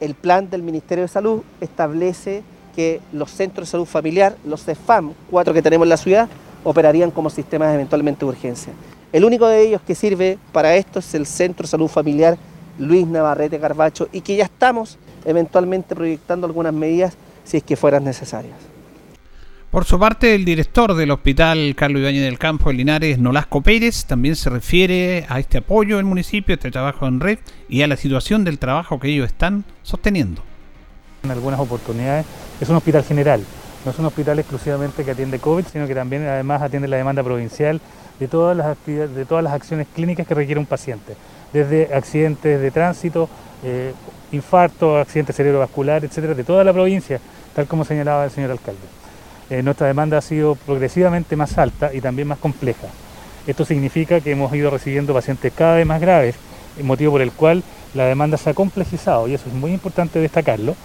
el 0.00 0.14
plan 0.14 0.50
del 0.50 0.62
Ministerio 0.62 1.02
de 1.02 1.08
Salud 1.08 1.42
establece 1.60 2.42
que 2.74 3.00
los 3.12 3.30
centros 3.30 3.68
de 3.68 3.72
salud 3.72 3.86
familiar, 3.86 4.36
los 4.44 4.64
CEFAM, 4.64 5.12
cuatro 5.30 5.52
que 5.54 5.62
tenemos 5.62 5.84
en 5.84 5.90
la 5.90 5.96
ciudad, 5.96 6.28
operarían 6.64 7.10
como 7.10 7.30
sistemas 7.30 7.74
eventualmente 7.74 8.20
de 8.20 8.26
urgencia. 8.26 8.72
El 9.12 9.24
único 9.24 9.46
de 9.46 9.62
ellos 9.62 9.82
que 9.82 9.94
sirve 9.94 10.38
para 10.52 10.76
esto 10.76 11.00
es 11.00 11.14
el 11.14 11.26
Centro 11.26 11.64
de 11.64 11.68
Salud 11.68 11.88
Familiar 11.88 12.38
Luis 12.78 13.06
Navarrete 13.06 13.58
Carbacho 13.58 14.08
y 14.12 14.20
que 14.20 14.36
ya 14.36 14.44
estamos 14.44 14.98
eventualmente 15.24 15.94
proyectando 15.94 16.46
algunas 16.46 16.72
medidas 16.72 17.14
si 17.44 17.58
es 17.58 17.62
que 17.62 17.76
fueran 17.76 18.04
necesarias. 18.04 18.56
Por 19.70 19.84
su 19.84 20.00
parte, 20.00 20.34
el 20.34 20.44
director 20.44 20.94
del 20.94 21.12
Hospital 21.12 21.76
Carlos 21.76 22.00
Ibañez 22.00 22.24
del 22.24 22.40
Campo 22.40 22.70
de 22.70 22.74
Linares, 22.74 23.20
Nolasco 23.20 23.60
Pérez, 23.60 24.04
también 24.04 24.34
se 24.34 24.50
refiere 24.50 25.26
a 25.28 25.38
este 25.38 25.58
apoyo 25.58 25.98
del 25.98 26.06
municipio, 26.06 26.56
este 26.56 26.72
trabajo 26.72 27.06
en 27.06 27.20
red 27.20 27.38
y 27.68 27.82
a 27.82 27.86
la 27.86 27.96
situación 27.96 28.42
del 28.42 28.58
trabajo 28.58 28.98
que 28.98 29.06
ellos 29.06 29.28
están 29.28 29.64
sosteniendo. 29.84 30.42
En 31.22 31.30
algunas 31.30 31.60
oportunidades 31.60 32.26
es 32.60 32.68
un 32.68 32.74
hospital 32.74 33.04
general, 33.04 33.44
no 33.84 33.92
es 33.92 33.98
un 34.00 34.06
hospital 34.06 34.40
exclusivamente 34.40 35.04
que 35.04 35.12
atiende 35.12 35.38
COVID, 35.38 35.64
sino 35.70 35.86
que 35.86 35.94
también 35.94 36.26
además 36.26 36.62
atiende 36.62 36.88
la 36.88 36.96
demanda 36.96 37.22
provincial 37.22 37.80
de 38.18 38.26
todas 38.26 38.56
las, 38.56 38.66
actividades, 38.66 39.14
de 39.14 39.24
todas 39.24 39.44
las 39.44 39.52
acciones 39.52 39.86
clínicas 39.94 40.26
que 40.26 40.34
requiere 40.34 40.58
un 40.58 40.66
paciente, 40.66 41.14
desde 41.52 41.94
accidentes 41.94 42.60
de 42.60 42.70
tránsito, 42.72 43.28
eh, 43.62 43.92
infarto, 44.32 44.98
accidentes 44.98 45.36
cerebrovasculares, 45.36 46.10
etcétera, 46.10 46.34
de 46.34 46.42
toda 46.42 46.64
la 46.64 46.72
provincia, 46.72 47.20
tal 47.54 47.68
como 47.68 47.84
señalaba 47.84 48.24
el 48.24 48.32
señor 48.32 48.50
alcalde. 48.50 48.99
Eh, 49.50 49.62
nuestra 49.62 49.88
demanda 49.88 50.16
ha 50.16 50.22
sido 50.22 50.54
progresivamente 50.54 51.34
más 51.34 51.58
alta 51.58 51.92
y 51.92 52.00
también 52.00 52.28
más 52.28 52.38
compleja. 52.38 52.86
Esto 53.46 53.64
significa 53.64 54.20
que 54.20 54.30
hemos 54.30 54.54
ido 54.54 54.70
recibiendo 54.70 55.12
pacientes 55.12 55.52
cada 55.52 55.74
vez 55.74 55.86
más 55.86 56.00
graves, 56.00 56.36
motivo 56.82 57.12
por 57.12 57.22
el 57.22 57.32
cual 57.32 57.64
la 57.94 58.04
demanda 58.04 58.36
se 58.36 58.50
ha 58.50 58.54
complejizado 58.54 59.26
y 59.26 59.34
eso 59.34 59.48
es 59.48 59.54
muy 59.54 59.72
importante 59.72 60.20
destacarlo, 60.20 60.76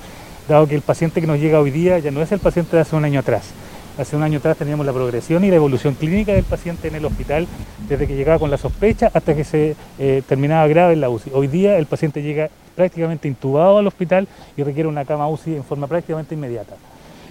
dado 0.50 0.68
que 0.68 0.76
el 0.76 0.82
paciente 0.82 1.22
que 1.22 1.28
nos 1.28 1.40
llega 1.40 1.60
hoy 1.60 1.70
día 1.70 2.00
ya 2.00 2.10
no 2.10 2.22
es 2.22 2.32
el 2.32 2.40
paciente 2.40 2.76
de 2.76 2.82
hace 2.82 2.96
un 2.96 3.06
año 3.06 3.20
atrás. 3.20 3.52
Hace 3.98 4.16
un 4.16 4.24
año 4.24 4.40
atrás 4.40 4.58
teníamos 4.58 4.86
la 4.86 4.92
progresión 4.92 5.46
y 5.46 5.50
la 5.50 5.56
evolución 5.56 5.94
clínica 5.94 6.34
del 6.34 6.44
paciente 6.44 6.88
en 6.88 6.96
el 6.96 7.06
hospital, 7.06 7.48
desde 7.88 8.08
que 8.08 8.16
llegaba 8.16 8.40
con 8.40 8.52
la 8.52 8.58
sospecha 8.58 9.10
hasta 9.14 9.36
que 9.36 9.44
se 9.44 9.76
eh, 10.00 10.22
terminaba 10.28 10.68
grave 10.68 10.94
en 10.94 11.02
la 11.02 11.10
UCI. 11.10 11.32
Hoy 11.34 11.48
día 11.48 11.78
el 11.78 11.86
paciente 11.86 12.22
llega 12.22 12.50
prácticamente 12.76 13.28
intubado 13.28 13.78
al 13.78 13.88
hospital 13.88 14.28
y 14.58 14.64
requiere 14.64 14.90
una 14.90 15.06
cama 15.06 15.30
UCI 15.30 15.56
en 15.56 15.64
forma 15.64 15.88
prácticamente 15.88 16.36
inmediata. 16.36 16.76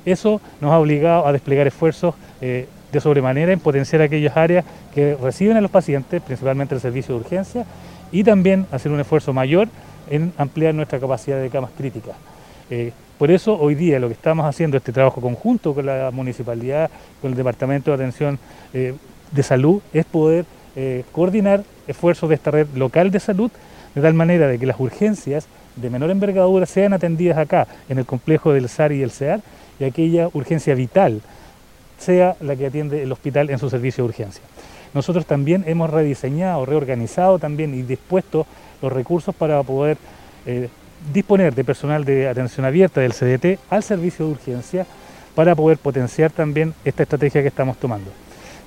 Eso 0.04 0.40
nos 0.60 0.72
ha 0.72 0.78
obligado 0.78 1.26
a 1.26 1.32
desplegar 1.32 1.66
esfuerzos 1.66 2.14
eh, 2.40 2.66
de 2.92 3.00
sobremanera 3.00 3.52
en 3.52 3.60
potenciar 3.60 4.02
aquellas 4.02 4.36
áreas 4.36 4.64
que 4.94 5.16
reciben 5.20 5.56
a 5.56 5.60
los 5.60 5.70
pacientes, 5.70 6.22
principalmente 6.22 6.74
el 6.74 6.80
servicio 6.80 7.14
de 7.14 7.20
urgencia, 7.20 7.64
y 8.12 8.22
también 8.22 8.66
hacer 8.70 8.92
un 8.92 9.00
esfuerzo 9.00 9.32
mayor 9.32 9.68
en 10.08 10.32
ampliar 10.38 10.74
nuestra 10.74 11.00
capacidad 11.00 11.40
de 11.40 11.50
camas 11.50 11.70
críticas. 11.76 12.14
Eh, 12.70 12.92
por 13.18 13.30
eso 13.30 13.58
hoy 13.58 13.74
día 13.74 13.98
lo 13.98 14.08
que 14.08 14.14
estamos 14.14 14.46
haciendo, 14.46 14.76
este 14.76 14.92
trabajo 14.92 15.20
conjunto 15.20 15.74
con 15.74 15.86
la 15.86 16.10
municipalidad, 16.12 16.90
con 17.20 17.32
el 17.32 17.36
Departamento 17.36 17.90
de 17.90 17.94
Atención 17.96 18.38
eh, 18.72 18.94
de 19.30 19.42
Salud, 19.42 19.80
es 19.92 20.04
poder 20.04 20.44
coordinar 21.12 21.62
esfuerzos 21.86 22.28
de 22.28 22.34
esta 22.34 22.50
red 22.50 22.66
local 22.74 23.12
de 23.12 23.20
salud, 23.20 23.48
de 23.94 24.02
tal 24.02 24.12
manera 24.12 24.48
de 24.48 24.58
que 24.58 24.66
las 24.66 24.80
urgencias 24.80 25.46
de 25.76 25.90
menor 25.90 26.10
envergadura 26.10 26.66
sean 26.66 26.92
atendidas 26.92 27.38
acá, 27.38 27.66
en 27.88 27.98
el 27.98 28.06
complejo 28.06 28.52
del 28.52 28.68
SAR 28.68 28.92
y 28.92 29.02
el 29.02 29.10
SEAR, 29.10 29.40
y 29.78 29.84
aquella 29.84 30.28
urgencia 30.32 30.74
vital 30.74 31.20
sea 31.98 32.36
la 32.40 32.56
que 32.56 32.66
atiende 32.66 33.02
el 33.02 33.12
hospital 33.12 33.50
en 33.50 33.58
su 33.58 33.70
servicio 33.70 34.04
de 34.04 34.08
urgencia. 34.10 34.42
Nosotros 34.92 35.26
también 35.26 35.64
hemos 35.66 35.90
rediseñado, 35.90 36.64
reorganizado 36.66 37.38
también 37.38 37.74
y 37.74 37.82
dispuesto 37.82 38.46
los 38.80 38.92
recursos 38.92 39.34
para 39.34 39.62
poder 39.62 39.96
eh, 40.46 40.68
disponer 41.12 41.54
de 41.54 41.64
personal 41.64 42.04
de 42.04 42.28
atención 42.28 42.64
abierta 42.64 43.00
del 43.00 43.12
CDT 43.12 43.58
al 43.70 43.82
servicio 43.82 44.26
de 44.26 44.32
urgencia 44.32 44.86
para 45.34 45.54
poder 45.54 45.78
potenciar 45.78 46.30
también 46.30 46.74
esta 46.84 47.02
estrategia 47.02 47.42
que 47.42 47.48
estamos 47.48 47.76
tomando. 47.76 48.10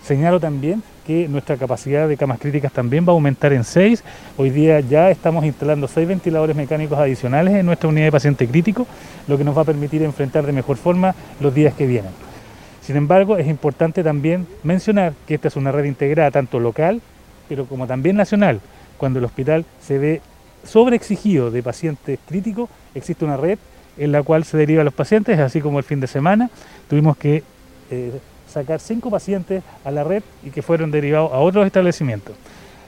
Señalo 0.03 0.39
también 0.39 0.83
que 1.07 1.29
nuestra 1.29 1.55
capacidad 1.55 2.05
de 2.05 2.17
camas 2.17 2.37
críticas 2.37 2.73
también 2.73 3.05
va 3.05 3.11
a 3.11 3.13
aumentar 3.13 3.53
en 3.53 3.63
seis. 3.63 4.03
Hoy 4.35 4.49
día 4.49 4.81
ya 4.81 5.09
estamos 5.09 5.45
instalando 5.45 5.87
seis 5.87 6.05
ventiladores 6.05 6.53
mecánicos 6.53 6.99
adicionales 6.99 7.55
en 7.55 7.65
nuestra 7.65 7.87
unidad 7.87 8.07
de 8.07 8.11
paciente 8.11 8.45
crítico, 8.45 8.85
lo 9.25 9.37
que 9.37 9.45
nos 9.45 9.57
va 9.57 9.61
a 9.61 9.65
permitir 9.65 10.03
enfrentar 10.03 10.45
de 10.45 10.51
mejor 10.51 10.75
forma 10.75 11.15
los 11.39 11.55
días 11.55 11.73
que 11.73 11.87
vienen. 11.87 12.11
Sin 12.81 12.97
embargo, 12.97 13.37
es 13.37 13.47
importante 13.47 14.03
también 14.03 14.47
mencionar 14.63 15.13
que 15.25 15.35
esta 15.35 15.47
es 15.47 15.55
una 15.55 15.71
red 15.71 15.85
integrada 15.85 16.29
tanto 16.29 16.59
local, 16.59 17.01
pero 17.47 17.65
como 17.65 17.87
también 17.87 18.17
nacional. 18.17 18.59
Cuando 18.97 19.19
el 19.19 19.25
hospital 19.25 19.63
se 19.81 19.97
ve 19.97 20.21
sobreexigido 20.65 21.51
de 21.51 21.63
pacientes 21.63 22.19
críticos, 22.27 22.69
existe 22.93 23.23
una 23.23 23.37
red 23.37 23.59
en 23.97 24.11
la 24.11 24.23
cual 24.23 24.43
se 24.43 24.57
derivan 24.57 24.83
los 24.83 24.93
pacientes, 24.93 25.39
así 25.39 25.61
como 25.61 25.79
el 25.79 25.85
fin 25.85 26.01
de 26.01 26.07
semana 26.07 26.49
tuvimos 26.89 27.15
que 27.15 27.43
eh, 27.91 28.19
sacar 28.49 28.79
cinco 28.79 29.09
pacientes 29.09 29.63
a 29.83 29.91
la 29.91 30.03
red 30.03 30.23
y 30.43 30.49
que 30.49 30.61
fueron 30.61 30.91
derivados 30.91 31.31
a 31.31 31.37
otros 31.37 31.65
establecimientos. 31.65 32.35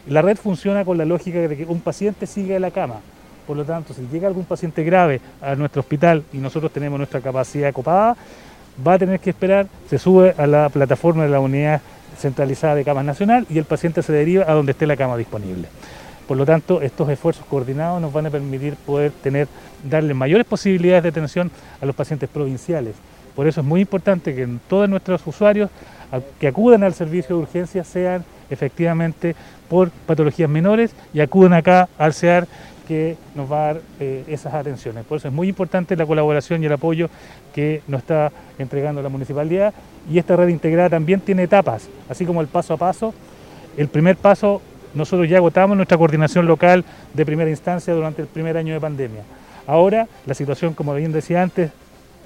La 0.07 0.21
red 0.21 0.37
funciona 0.37 0.85
con 0.85 0.97
la 0.97 1.05
lógica 1.05 1.39
de 1.39 1.57
que 1.57 1.65
un 1.65 1.81
paciente 1.81 2.25
sigue 2.25 2.55
en 2.55 2.61
la 2.61 2.71
cama. 2.71 2.95
Por 3.45 3.57
lo 3.57 3.65
tanto, 3.65 3.93
si 3.93 4.07
llega 4.11 4.27
algún 4.27 4.45
paciente 4.45 4.83
grave 4.83 5.21
a 5.41 5.55
nuestro 5.55 5.81
hospital 5.81 6.23
y 6.33 6.37
nosotros 6.37 6.71
tenemos 6.71 6.97
nuestra 6.97 7.19
capacidad 7.19 7.73
copada, 7.73 8.15
va 8.85 8.93
a 8.93 8.99
tener 8.99 9.19
que 9.19 9.31
esperar, 9.31 9.67
se 9.89 9.97
sube 9.97 10.33
a 10.37 10.47
la 10.47 10.69
plataforma 10.69 11.23
de 11.23 11.29
la 11.29 11.39
unidad 11.39 11.81
centralizada 12.17 12.75
de 12.75 12.83
camas 12.83 13.05
nacional 13.05 13.45
y 13.49 13.57
el 13.57 13.65
paciente 13.65 14.03
se 14.03 14.13
deriva 14.13 14.45
a 14.47 14.53
donde 14.53 14.73
esté 14.73 14.85
la 14.85 14.97
cama 14.97 15.17
disponible. 15.17 15.67
Por 16.27 16.37
lo 16.37 16.45
tanto, 16.45 16.81
estos 16.81 17.09
esfuerzos 17.09 17.43
coordinados 17.45 17.99
nos 17.99 18.13
van 18.13 18.27
a 18.27 18.29
permitir 18.29 18.75
poder 18.75 19.11
tener, 19.11 19.47
darle 19.83 20.13
mayores 20.13 20.45
posibilidades 20.45 21.03
de 21.03 21.09
atención 21.09 21.49
a 21.81 21.85
los 21.87 21.95
pacientes 21.95 22.29
provinciales. 22.29 22.95
Por 23.39 23.47
eso 23.47 23.61
es 23.61 23.67
muy 23.67 23.79
importante 23.79 24.35
que 24.35 24.45
todos 24.67 24.89
nuestros 24.89 25.25
usuarios 25.25 25.69
que 26.41 26.47
acudan 26.49 26.83
al 26.83 26.93
servicio 26.93 27.37
de 27.37 27.43
urgencia 27.43 27.85
sean 27.85 28.25
efectivamente 28.49 29.33
por 29.69 29.91
patologías 29.91 30.49
menores 30.49 30.91
y 31.13 31.21
acudan 31.21 31.53
acá 31.53 31.87
al 31.97 32.13
SEAR 32.13 32.49
que 32.85 33.15
nos 33.35 33.49
va 33.49 33.61
a 33.61 33.65
dar 33.67 33.81
eh, 34.01 34.25
esas 34.27 34.53
atenciones. 34.53 35.05
Por 35.05 35.19
eso 35.19 35.29
es 35.29 35.33
muy 35.33 35.47
importante 35.47 35.95
la 35.95 36.05
colaboración 36.05 36.61
y 36.61 36.65
el 36.65 36.73
apoyo 36.73 37.09
que 37.55 37.81
nos 37.87 38.01
está 38.01 38.29
entregando 38.57 39.01
la 39.01 39.07
municipalidad 39.07 39.73
y 40.11 40.17
esta 40.17 40.35
red 40.35 40.49
integrada 40.49 40.89
también 40.89 41.21
tiene 41.21 41.43
etapas, 41.43 41.87
así 42.09 42.25
como 42.25 42.41
el 42.41 42.47
paso 42.47 42.73
a 42.73 42.77
paso. 42.77 43.13
El 43.77 43.87
primer 43.87 44.17
paso, 44.17 44.61
nosotros 44.93 45.29
ya 45.29 45.37
agotamos 45.37 45.77
nuestra 45.77 45.97
coordinación 45.97 46.45
local 46.45 46.83
de 47.13 47.25
primera 47.25 47.49
instancia 47.49 47.93
durante 47.93 48.21
el 48.21 48.27
primer 48.27 48.57
año 48.57 48.73
de 48.73 48.81
pandemia. 48.81 49.21
Ahora 49.65 50.09
la 50.25 50.33
situación, 50.33 50.73
como 50.73 50.93
bien 50.93 51.13
decía 51.13 51.41
antes, 51.41 51.71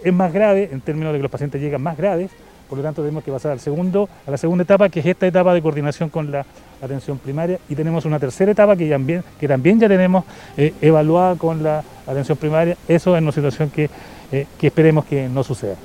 es 0.04 0.14
más 0.14 0.34
grave 0.34 0.70
en 0.72 0.82
términos 0.82 1.14
de 1.14 1.20
que 1.20 1.24
los 1.24 1.32
pacientes 1.32 1.62
llegan 1.62 1.82
más 1.82 1.98
graves, 1.98 2.32
por 2.70 2.78
lo 2.78 2.84
tanto 2.84 3.02
tenemos 3.02 3.24
que 3.24 3.32
pasar 3.32 3.52
al 3.52 3.60
segundo, 3.60 4.10
a 4.26 4.32
la 4.32 4.38
segunda 4.38 4.64
etapa, 4.64 4.90
que 4.90 5.00
es 5.00 5.06
esta 5.06 5.28
etapa 5.28 5.54
de 5.54 5.62
coordinación 5.62 6.10
con 6.10 6.32
la 6.32 6.46
atención 6.82 7.18
primaria, 7.20 7.60
y 7.70 7.76
tenemos 7.76 8.06
una 8.06 8.20
tercera 8.20 8.52
etapa 8.52 8.76
que, 8.76 8.90
también, 8.90 9.80
ya 9.80 9.88
tenemos 9.88 10.26
eh, 10.58 10.74
evaluada 10.82 11.36
con 11.36 11.62
la 11.62 11.84
atención 12.08 12.38
primaria. 12.38 12.76
Eso 12.88 13.16
es 13.16 13.22
una 13.22 13.32
situación 13.32 13.70
que, 13.70 13.90
eh, 14.32 14.48
que 14.58 14.68
esperemos 14.68 15.06
que 15.06 15.30
no 15.30 15.44
suceda. 15.44 15.76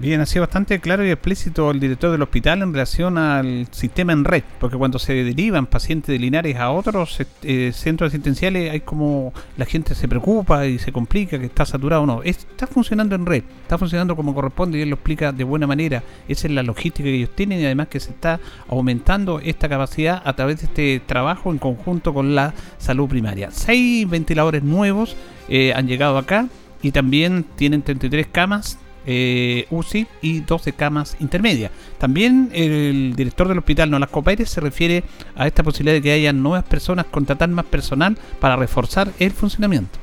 Bien, 0.00 0.20
ha 0.20 0.26
sido 0.26 0.42
bastante 0.42 0.80
claro 0.80 1.06
y 1.06 1.10
explícito 1.10 1.70
el 1.70 1.78
director 1.78 2.10
del 2.10 2.20
hospital 2.20 2.62
en 2.62 2.72
relación 2.72 3.16
al 3.16 3.68
sistema 3.70 4.12
en 4.12 4.24
red, 4.24 4.42
porque 4.58 4.76
cuando 4.76 4.98
se 4.98 5.14
derivan 5.22 5.66
pacientes 5.66 6.08
de 6.08 6.18
Linares 6.18 6.56
a 6.56 6.72
otros 6.72 7.22
eh, 7.42 7.70
centros 7.72 8.08
asistenciales 8.08 8.72
hay 8.72 8.80
como 8.80 9.32
la 9.56 9.64
gente 9.64 9.94
se 9.94 10.08
preocupa 10.08 10.66
y 10.66 10.80
se 10.80 10.90
complica 10.90 11.38
que 11.38 11.46
está 11.46 11.64
saturado 11.64 12.02
o 12.02 12.06
no. 12.06 12.22
Está 12.24 12.66
funcionando 12.66 13.14
en 13.14 13.24
red, 13.24 13.44
está 13.62 13.78
funcionando 13.78 14.16
como 14.16 14.34
corresponde 14.34 14.78
y 14.78 14.82
él 14.82 14.90
lo 14.90 14.96
explica 14.96 15.30
de 15.30 15.44
buena 15.44 15.68
manera. 15.68 16.02
Esa 16.26 16.48
es 16.48 16.52
la 16.52 16.64
logística 16.64 17.04
que 17.04 17.14
ellos 17.14 17.30
tienen 17.34 17.60
y 17.60 17.64
además 17.64 17.86
que 17.86 18.00
se 18.00 18.10
está 18.10 18.40
aumentando 18.68 19.38
esta 19.38 19.68
capacidad 19.68 20.20
a 20.24 20.32
través 20.34 20.60
de 20.60 20.66
este 20.66 21.02
trabajo 21.06 21.52
en 21.52 21.58
conjunto 21.58 22.12
con 22.12 22.34
la 22.34 22.52
salud 22.78 23.08
primaria. 23.08 23.50
Seis 23.52 24.10
ventiladores 24.10 24.64
nuevos 24.64 25.16
eh, 25.48 25.72
han 25.72 25.86
llegado 25.86 26.18
acá 26.18 26.48
y 26.82 26.90
también 26.90 27.46
tienen 27.56 27.82
33 27.82 28.26
camas 28.26 28.78
eh, 29.06 29.66
UCI 29.70 30.06
y 30.22 30.40
12 30.40 30.72
camas 30.72 31.16
intermedias. 31.20 31.70
También 31.98 32.50
el 32.52 33.14
director 33.16 33.48
del 33.48 33.58
hospital 33.58 33.90
Nolasco 33.90 34.22
Pérez 34.22 34.48
se 34.48 34.60
refiere 34.60 35.04
a 35.36 35.46
esta 35.46 35.62
posibilidad 35.62 35.94
de 35.94 36.02
que 36.02 36.12
haya 36.12 36.32
nuevas 36.32 36.64
personas, 36.64 37.06
contratar 37.06 37.48
más 37.48 37.64
personal 37.66 38.16
para 38.40 38.56
reforzar 38.56 39.10
el 39.18 39.32
funcionamiento. 39.32 39.98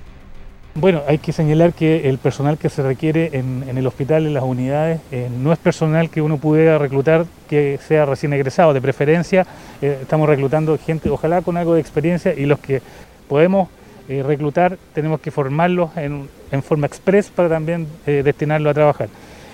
Bueno, 0.73 1.01
hay 1.05 1.17
que 1.17 1.33
señalar 1.33 1.73
que 1.73 2.07
el 2.07 2.17
personal 2.17 2.57
que 2.57 2.69
se 2.69 2.81
requiere 2.81 3.31
en, 3.33 3.77
el 3.77 3.85
hospital, 3.85 4.25
en 4.25 4.33
las 4.33 4.43
unidades, 4.43 5.01
eh, 5.11 5.29
no 5.29 5.51
es 5.51 5.59
personal 5.59 6.09
que 6.09 6.21
uno 6.21 6.37
pudiera 6.37 6.77
reclutar 6.77 7.25
que 7.49 7.77
sea 7.85 8.05
recién 8.05 8.31
egresado. 8.31 8.73
De 8.73 8.79
preferencia, 8.79 9.45
eh, 9.81 9.99
estamos 10.01 10.29
reclutando 10.29 10.77
gente, 10.77 11.09
ojalá 11.09 11.41
con 11.41 11.57
algo 11.57 11.73
de 11.73 11.81
experiencia, 11.81 12.33
y 12.33 12.45
los 12.45 12.59
que 12.59 12.81
podemos 13.27 13.67
reclutar, 14.07 14.77
tenemos 14.93 15.19
que 15.21 15.31
formarlos 15.31 15.91
en, 15.95 16.27
forma 16.63 16.87
express 16.87 17.29
para 17.29 17.47
también 17.49 17.87
eh, 18.05 18.21
destinarlo 18.23 18.69
a 18.69 18.73
trabajar. 18.73 19.09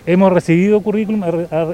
Hemos 0.05 0.31
recibido 0.31 0.79
currículum, 0.81 1.21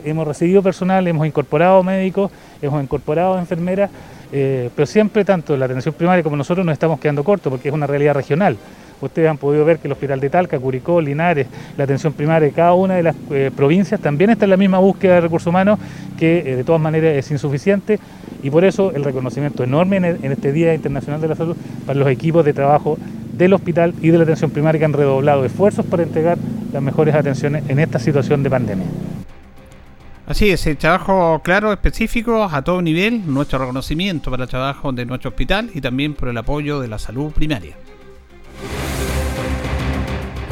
hemos 0.03 0.27
recibido 0.27 0.63
personal, 0.63 1.07
hemos 1.07 1.27
incorporado 1.27 1.83
médicos, 1.83 2.31
hemos 2.63 2.83
incorporado 2.83 3.37
enfermeras, 3.37 3.91
eh, 4.31 4.71
pero 4.75 4.87
siempre 4.87 5.23
tanto 5.23 5.55
la 5.55 5.65
atención 5.65 5.93
primaria 5.93 6.23
como 6.23 6.35
nosotros 6.35 6.65
nos 6.65 6.73
estamos 6.73 6.99
quedando 6.99 7.23
cortos 7.23 7.51
porque 7.51 7.69
es 7.69 7.73
una 7.73 7.85
realidad 7.85 8.15
regional. 8.15 8.57
Ustedes 9.05 9.29
han 9.29 9.37
podido 9.37 9.65
ver 9.65 9.79
que 9.79 9.87
el 9.87 9.91
Hospital 9.91 10.19
de 10.19 10.29
Talca, 10.29 10.59
Curicó, 10.59 11.01
Linares, 11.01 11.47
la 11.77 11.83
atención 11.83 12.13
primaria 12.13 12.47
de 12.47 12.53
cada 12.53 12.73
una 12.73 12.95
de 12.95 13.03
las 13.03 13.15
eh, 13.31 13.51
provincias 13.55 13.99
también 13.99 14.29
está 14.29 14.45
en 14.45 14.51
la 14.51 14.57
misma 14.57 14.79
búsqueda 14.79 15.15
de 15.15 15.21
recursos 15.21 15.47
humanos 15.47 15.79
que 16.17 16.39
eh, 16.39 16.55
de 16.55 16.63
todas 16.63 16.81
maneras 16.81 17.15
es 17.15 17.31
insuficiente 17.31 17.99
y 18.41 18.49
por 18.49 18.65
eso 18.65 18.91
el 18.95 19.03
reconocimiento 19.03 19.63
enorme 19.63 19.97
en, 19.97 20.31
este 20.31 20.51
Día 20.51 20.73
Internacional 20.73 21.21
de 21.21 21.27
la 21.27 21.35
Salud 21.35 21.55
para 21.85 21.99
los 21.99 22.07
equipos 22.09 22.45
de 22.45 22.53
trabajo 22.53 22.97
del 23.33 23.53
hospital 23.53 23.93
y 24.01 24.09
de 24.09 24.17
la 24.17 24.23
atención 24.23 24.51
primaria 24.51 24.79
que 24.79 24.85
han 24.85 24.93
redoblado 24.93 25.45
esfuerzos 25.45 25.85
para 25.85 26.03
entregar 26.03 26.37
las 26.71 26.81
mejores 26.81 27.15
atenciones 27.15 27.63
en 27.69 27.79
esta 27.79 27.99
situación 27.99 28.43
de 28.43 28.49
pandemia. 28.49 28.87
Así 30.25 30.49
es, 30.49 30.65
el 30.67 30.77
trabajo 30.77 31.41
claro, 31.43 31.73
específico, 31.73 32.43
a 32.43 32.61
todo 32.61 32.81
nivel, 32.81 33.23
nuestro 33.25 33.59
reconocimiento 33.59 34.31
para 34.31 34.43
el 34.43 34.49
trabajo 34.49 34.93
de 34.93 35.05
nuestro 35.05 35.29
hospital 35.29 35.69
y 35.73 35.81
también 35.81 36.13
por 36.13 36.29
el 36.29 36.37
apoyo 36.37 36.79
de 36.79 36.87
la 36.87 36.97
salud 36.97 37.31
primaria. 37.33 37.75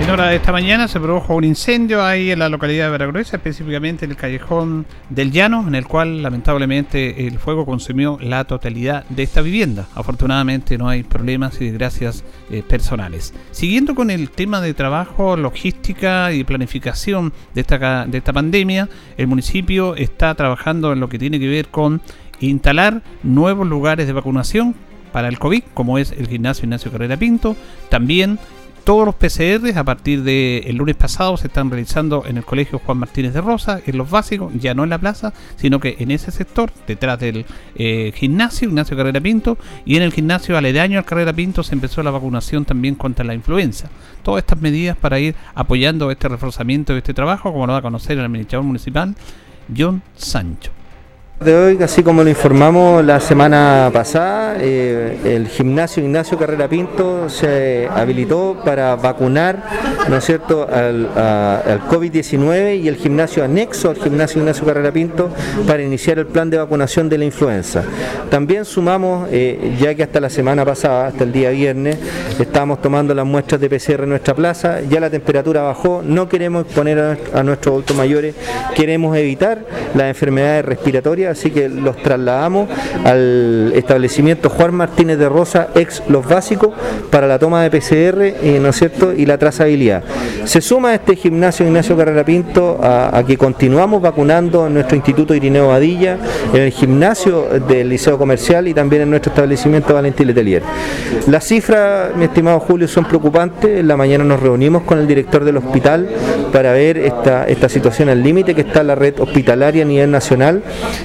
En 0.00 0.10
hora 0.10 0.28
de 0.28 0.36
esta 0.36 0.52
mañana 0.52 0.88
se 0.88 0.98
produjo 0.98 1.36
un 1.36 1.44
incendio 1.44 2.04
ahí 2.04 2.30
en 2.30 2.38
la 2.38 2.48
localidad 2.48 2.86
de 2.86 2.90
Veracruz, 2.90 3.32
específicamente 3.32 4.04
en 4.04 4.10
el 4.10 4.16
callejón 4.16 4.84
del 5.08 5.30
Llano, 5.30 5.64
en 5.66 5.74
el 5.74 5.86
cual 5.86 6.22
lamentablemente 6.22 7.26
el 7.26 7.38
fuego 7.38 7.64
consumió 7.64 8.18
la 8.20 8.44
totalidad 8.44 9.04
de 9.08 9.22
esta 9.22 9.42
vivienda. 9.42 9.86
Afortunadamente 9.94 10.76
no 10.76 10.88
hay 10.88 11.02
problemas 11.02 11.60
y 11.60 11.66
desgracias 11.66 12.24
eh, 12.50 12.62
personales. 12.62 13.32
Siguiendo 13.52 13.94
con 13.94 14.10
el 14.10 14.30
tema 14.30 14.60
de 14.60 14.74
trabajo, 14.74 15.36
logística 15.36 16.32
y 16.32 16.44
planificación 16.44 17.32
de 17.54 17.60
esta, 17.60 18.06
de 18.06 18.18
esta 18.18 18.32
pandemia, 18.32 18.88
el 19.16 19.28
municipio 19.28 19.94
está 19.94 20.34
trabajando 20.34 20.92
en 20.92 21.00
lo 21.00 21.08
que 21.08 21.18
tiene 21.18 21.38
que 21.38 21.48
ver 21.48 21.68
con 21.68 22.00
instalar 22.40 23.02
nuevos 23.22 23.66
lugares 23.66 24.06
de 24.06 24.12
vacunación 24.12 24.74
para 25.12 25.28
el 25.28 25.38
COVID, 25.38 25.62
como 25.74 25.98
es 25.98 26.10
el 26.12 26.26
gimnasio 26.26 26.64
Ignacio 26.64 26.90
Carrera 26.90 27.16
Pinto, 27.16 27.54
también 27.88 28.38
todos 28.84 29.06
los 29.06 29.14
PCRs 29.14 29.76
a 29.76 29.84
partir 29.84 30.22
del 30.22 30.76
lunes 30.76 30.96
pasado 30.96 31.36
se 31.36 31.46
están 31.46 31.70
realizando 31.70 32.24
en 32.26 32.36
el 32.36 32.44
Colegio 32.44 32.80
Juan 32.80 32.98
Martínez 32.98 33.32
de 33.32 33.40
Rosa, 33.40 33.80
en 33.84 33.96
los 33.96 34.10
básicos, 34.10 34.52
ya 34.54 34.74
no 34.74 34.84
en 34.84 34.90
la 34.90 34.98
plaza, 34.98 35.32
sino 35.56 35.80
que 35.80 35.96
en 35.98 36.10
ese 36.10 36.30
sector, 36.30 36.72
detrás 36.86 37.18
del 37.20 37.46
eh, 37.76 38.12
gimnasio, 38.14 38.68
Ignacio 38.68 38.96
Carrera 38.96 39.20
Pinto, 39.20 39.56
y 39.84 39.96
en 39.96 40.02
el 40.02 40.12
gimnasio 40.12 40.56
aledaño 40.56 40.98
al 40.98 41.04
Carrera 41.04 41.32
Pinto 41.32 41.62
se 41.62 41.74
empezó 41.74 42.02
la 42.02 42.10
vacunación 42.10 42.64
también 42.64 42.94
contra 42.94 43.24
la 43.24 43.34
influenza. 43.34 43.88
Todas 44.22 44.42
estas 44.42 44.60
medidas 44.60 44.96
para 44.96 45.18
ir 45.20 45.34
apoyando 45.54 46.10
este 46.10 46.28
reforzamiento 46.28 46.92
de 46.92 46.98
este 46.98 47.14
trabajo, 47.14 47.52
como 47.52 47.66
lo 47.66 47.72
va 47.72 47.78
a 47.78 47.82
conocer 47.82 48.18
el 48.18 48.24
administrador 48.24 48.64
municipal, 48.64 49.14
John 49.76 50.02
Sancho 50.16 50.72
de 51.44 51.56
hoy, 51.56 51.78
así 51.82 52.02
como 52.02 52.22
lo 52.22 52.28
informamos 52.28 53.04
la 53.04 53.18
semana 53.18 53.90
pasada, 53.92 54.56
eh, 54.60 55.18
el 55.24 55.48
gimnasio 55.48 56.02
Ignacio 56.02 56.38
Carrera 56.38 56.68
Pinto 56.68 57.28
se 57.28 57.88
habilitó 57.90 58.60
para 58.64 58.94
vacunar, 58.96 59.62
¿no 60.08 60.16
es 60.16 60.24
cierto?, 60.24 60.68
al, 60.70 61.08
COVID-19 61.88 62.80
y 62.80 62.88
el 62.88 62.96
gimnasio 62.96 63.44
anexo 63.44 63.90
al 63.90 63.96
gimnasio 63.96 64.40
Ignacio 64.40 64.64
Carrera 64.64 64.92
Pinto 64.92 65.30
para 65.66 65.82
iniciar 65.82 66.18
el 66.18 66.26
plan 66.26 66.48
de 66.50 66.58
vacunación 66.58 67.08
de 67.08 67.18
la 67.18 67.24
influenza. 67.24 67.82
También 68.30 68.64
sumamos, 68.64 69.28
eh, 69.32 69.76
ya 69.80 69.94
que 69.94 70.02
hasta 70.02 70.20
la 70.20 70.30
semana 70.30 70.64
pasada, 70.64 71.08
hasta 71.08 71.24
el 71.24 71.32
día 71.32 71.50
viernes, 71.50 71.98
estábamos 72.38 72.80
tomando 72.80 73.14
las 73.14 73.26
muestras 73.26 73.60
de 73.60 73.68
PCR 73.68 74.04
en 74.04 74.10
nuestra 74.10 74.34
plaza, 74.34 74.80
ya 74.82 75.00
la 75.00 75.10
temperatura 75.10 75.62
bajó, 75.62 76.02
no 76.04 76.28
queremos 76.28 76.66
exponer 76.66 76.98
a, 76.98 77.18
a 77.38 77.42
nuestros 77.42 77.72
adultos 77.72 77.96
mayores, 77.96 78.34
queremos 78.74 79.16
evitar 79.16 79.64
las 79.94 80.08
enfermedades 80.08 80.64
respiratorias 80.64 81.31
así 81.32 81.50
que 81.50 81.68
los 81.68 81.96
trasladamos 81.96 82.68
al 83.04 83.72
establecimiento 83.74 84.48
Juan 84.48 84.74
Martínez 84.74 85.18
de 85.18 85.28
Rosa, 85.28 85.68
ex 85.74 86.02
Los 86.08 86.26
Básicos, 86.26 86.70
para 87.10 87.26
la 87.26 87.38
toma 87.38 87.62
de 87.62 87.70
PCR 87.70 88.22
eh, 88.22 88.58
¿no 88.60 88.68
es 88.68 88.76
cierto? 88.76 89.12
y 89.12 89.26
la 89.26 89.38
trazabilidad. 89.38 90.02
Se 90.44 90.60
suma 90.60 90.94
este 90.94 91.16
gimnasio 91.16 91.66
Ignacio 91.66 91.96
Carrera 91.96 92.24
Pinto 92.24 92.78
a, 92.82 93.22
que 93.26 93.36
continuamos 93.36 94.02
vacunando 94.02 94.66
en 94.66 94.74
nuestro 94.74 94.96
Instituto 94.96 95.34
Irineo 95.34 95.68
Badilla, 95.68 96.18
en 96.52 96.62
el 96.62 96.70
gimnasio 96.70 97.46
del 97.68 97.88
Liceo 97.88 98.18
Comercial 98.18 98.68
y 98.68 98.74
también 98.74 99.02
en 99.02 99.10
nuestro 99.10 99.30
establecimiento 99.30 99.94
Valentín 99.94 100.26
Letelier. 100.26 100.62
Las 101.26 101.44
cifras, 101.44 102.14
mi 102.16 102.24
estimado 102.24 102.60
Julio, 102.60 102.88
son 102.88 103.04
preocupantes. 103.04 103.80
En 103.80 103.88
la 103.88 103.96
mañana 103.96 104.24
nos 104.24 104.40
reunimos 104.40 104.82
con 104.82 104.98
el 104.98 105.06
director 105.06 105.44
del 105.44 105.56
hospital 105.56 106.08
para 106.52 106.72
ver 106.72 106.98
esta, 106.98 107.46
esta 107.46 107.68
situación 107.68 108.08
al 108.08 108.22
límite 108.22 108.54
que 108.54 108.62
está 108.62 108.82
la 108.82 108.94
red 108.94 109.18
hospitalaria 109.20 109.82
a 109.82 109.86
nivel 109.86 110.10
nacional. 110.10 110.62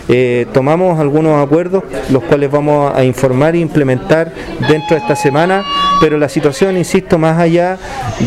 Eh, 0.10 0.17
tomamos 0.54 1.00
algunos 1.00 1.44
acuerdos, 1.44 1.84
los 2.12 2.24
cuales 2.24 2.50
vamos 2.52 2.94
a 2.96 3.04
informar 3.04 3.56
e 3.56 3.60
implementar 3.60 4.32
dentro 4.68 4.96
de 4.96 4.98
esta 4.98 5.16
semana, 5.16 5.64
pero 6.00 6.18
la 6.18 6.30
situación, 6.30 6.78
insisto, 6.78 7.18
más 7.18 7.40
allá 7.40 7.78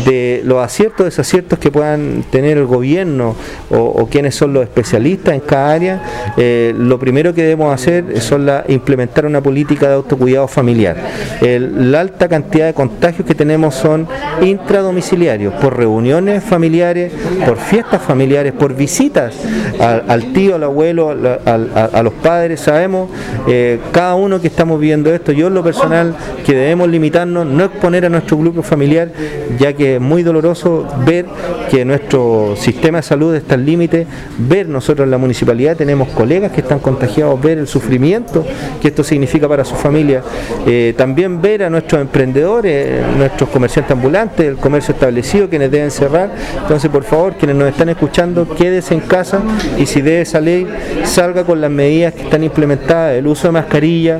de 0.05 0.41
los 0.45 0.63
aciertos, 0.63 1.05
desaciertos 1.05 1.59
que 1.59 1.71
puedan 1.71 2.23
tener 2.29 2.57
el 2.57 2.65
gobierno 2.65 3.35
o, 3.69 4.07
quienes 4.11 4.35
son 4.35 4.53
los 4.53 4.63
especialistas 4.63 5.33
en 5.33 5.39
cada 5.41 5.71
área, 5.71 6.33
eh, 6.37 6.73
lo 6.77 6.99
primero 6.99 7.33
que 7.33 7.43
debemos 7.43 7.73
hacer 7.73 8.05
es 8.13 8.29
la, 8.31 8.65
implementar 8.67 9.25
una 9.25 9.41
política 9.41 9.87
de 9.87 9.95
autocuidado 9.95 10.47
familiar. 10.47 10.97
la 11.41 12.01
alta 12.01 12.27
cantidad 12.27 12.67
de 12.67 12.73
contagios 12.73 13.27
que 13.27 13.35
tenemos 13.35 13.75
son 13.75 14.07
intradomiciliarios, 14.41 15.53
por 15.55 15.77
reuniones 15.77 16.43
familiares, 16.43 17.11
por 17.45 17.57
fiestas 17.57 18.01
familiares, 18.01 18.53
por 18.53 18.75
visitas 18.75 19.35
al, 19.79 20.33
tío, 20.33 20.55
al 20.55 20.63
abuelo, 20.63 21.09
al, 21.09 21.71
a, 21.87 22.03
los 22.03 22.13
padres, 22.13 22.59
sabemos 22.59 23.09
eh, 23.47 23.79
cada 23.91 24.15
uno 24.15 24.41
que 24.41 24.47
estamos 24.47 24.79
viendo 24.79 25.13
esto, 25.13 25.31
yo 25.31 25.47
en 25.47 25.53
lo 25.53 25.63
personal 25.63 26.15
que 26.45 26.53
debemos 26.53 26.89
limitarnos, 26.89 27.45
no 27.45 27.65
exponer 27.65 28.05
a 28.05 28.09
nuestro 28.09 28.37
grupo 28.37 28.61
familiar, 28.61 29.09
ya 29.57 29.73
que 29.73 29.95
es 29.95 30.01
muy 30.01 30.23
doloroso 30.23 30.87
ver 31.05 31.25
que 31.69 31.85
nuestro 31.85 32.55
sistema 32.57 32.97
de 32.99 33.03
salud 33.03 33.35
está 33.35 33.55
al 33.55 33.65
límite, 33.65 34.05
ver 34.37 34.67
nosotros 34.67 35.05
en 35.05 35.11
la 35.11 35.17
municipalidad 35.17 35.77
tenemos 35.77 36.09
colegas 36.09 36.51
que 36.51 36.61
están 36.61 36.79
contagiados, 36.79 37.41
ver 37.41 37.57
el 37.57 37.67
sufrimiento 37.67 38.45
que 38.81 38.89
esto 38.89 39.03
significa 39.03 39.47
para 39.47 39.63
su 39.63 39.75
familia, 39.75 40.21
eh, 40.67 40.93
también 40.97 41.41
ver 41.41 41.63
a 41.63 41.69
nuestros 41.69 42.01
emprendedores, 42.01 43.01
nuestros 43.15 43.49
comerciantes 43.49 43.91
ambulantes, 43.91 44.45
el 44.45 44.57
comercio 44.57 44.93
establecido, 44.93 45.49
quienes 45.49 45.71
deben 45.71 45.91
cerrar, 45.91 46.31
entonces 46.61 46.89
por 46.89 47.03
favor, 47.03 47.33
quienes 47.35 47.55
nos 47.55 47.69
están 47.69 47.89
escuchando, 47.89 48.47
quédese 48.47 48.93
en 48.93 49.01
casa 49.01 49.41
y 49.77 49.85
si 49.85 50.01
debe 50.01 50.21
esa 50.21 50.41
ley, 50.41 50.67
salga 51.03 51.43
con 51.43 51.60
las 51.61 51.71
medidas 51.71 52.13
que 52.13 52.23
están 52.23 52.43
implementadas, 52.43 53.15
el 53.15 53.27
uso 53.27 53.47
de 53.47 53.51
mascarilla, 53.53 54.19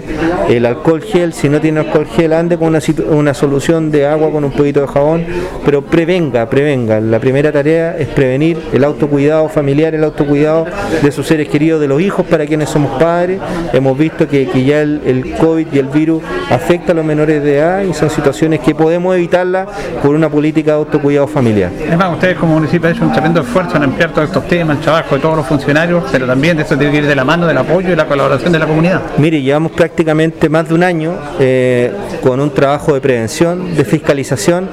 el 0.49 0.65
alcohol 0.65 1.01
gel, 1.01 1.33
si 1.33 1.49
no 1.49 1.59
tiene 1.61 1.79
alcohol 1.79 2.07
gel, 2.07 2.33
ande 2.33 2.57
con 2.57 2.69
una, 2.69 2.79
una 3.09 3.33
solución 3.33 3.91
de 3.91 4.05
agua 4.05 4.31
con 4.31 4.43
un 4.43 4.51
poquito 4.51 4.81
de 4.81 4.87
jabón, 4.87 5.25
pero 5.65 5.81
prevenga, 5.81 6.49
prevenga. 6.49 6.99
La 6.99 7.19
primera 7.19 7.51
tarea 7.51 7.97
es 7.97 8.07
prevenir 8.07 8.57
el 8.73 8.83
autocuidado 8.83 9.49
familiar, 9.49 9.95
el 9.95 10.03
autocuidado 10.03 10.65
de 11.01 11.11
sus 11.11 11.27
seres 11.27 11.47
queridos, 11.49 11.81
de 11.81 11.87
los 11.87 12.01
hijos 12.01 12.25
para 12.25 12.45
quienes 12.45 12.69
somos 12.69 12.99
padres. 13.01 13.39
Hemos 13.73 13.97
visto 13.97 14.27
que, 14.27 14.45
ya 14.65 14.81
el, 14.81 15.35
COVID 15.39 15.67
y 15.71 15.79
el 15.79 15.87
virus 15.87 16.21
afecta 16.49 16.91
a 16.91 16.95
los 16.95 17.05
menores 17.05 17.43
de 17.43 17.57
edad 17.57 17.81
y 17.83 17.93
son 17.93 18.09
situaciones 18.09 18.59
que 18.59 18.75
podemos 18.75 19.15
evitarlas 19.15 19.67
por 20.01 20.15
una 20.15 20.29
política 20.29 20.71
de 20.71 20.77
autocuidado 20.77 21.27
familiar. 21.27 21.71
Es 21.79 21.97
más, 21.97 22.13
ustedes 22.13 22.37
como 22.37 22.55
municipio 22.55 22.89
han 22.89 22.95
hecho 22.95 23.05
un 23.05 23.11
tremendo 23.11 23.41
esfuerzo 23.41 23.77
en 23.77 23.83
ampliar 23.83 24.11
todos 24.11 24.27
estos 24.27 24.47
temas, 24.47 24.77
el 24.77 24.83
trabajo 24.83 25.15
de 25.15 25.21
todos 25.21 25.37
los 25.37 25.45
funcionarios, 25.45 26.03
pero 26.11 26.27
también 26.27 26.57
de 26.57 26.63
eso 26.63 26.77
tiene 26.77 26.91
que 26.91 26.99
ir 26.99 27.07
de 27.07 27.15
la 27.15 27.23
mano 27.23 27.30
del 27.39 27.57
apoyo 27.57 27.93
y 27.93 27.95
la 27.95 28.07
colaboración 28.07 28.51
de 28.51 28.59
la 28.59 28.67
comunidad. 28.67 29.01
Mire, 29.17 29.41
llevamos 29.41 29.71
prácticamente 29.71 30.49
más 30.49 30.67
de 30.67 30.73
un 30.75 30.83
año 30.83 31.15
eh, 31.39 31.91
con 32.21 32.41
un 32.41 32.49
trabajo 32.53 32.93
de 32.93 32.99
prevención, 32.99 33.73
de 33.73 33.85
fiscalización, 33.85 34.67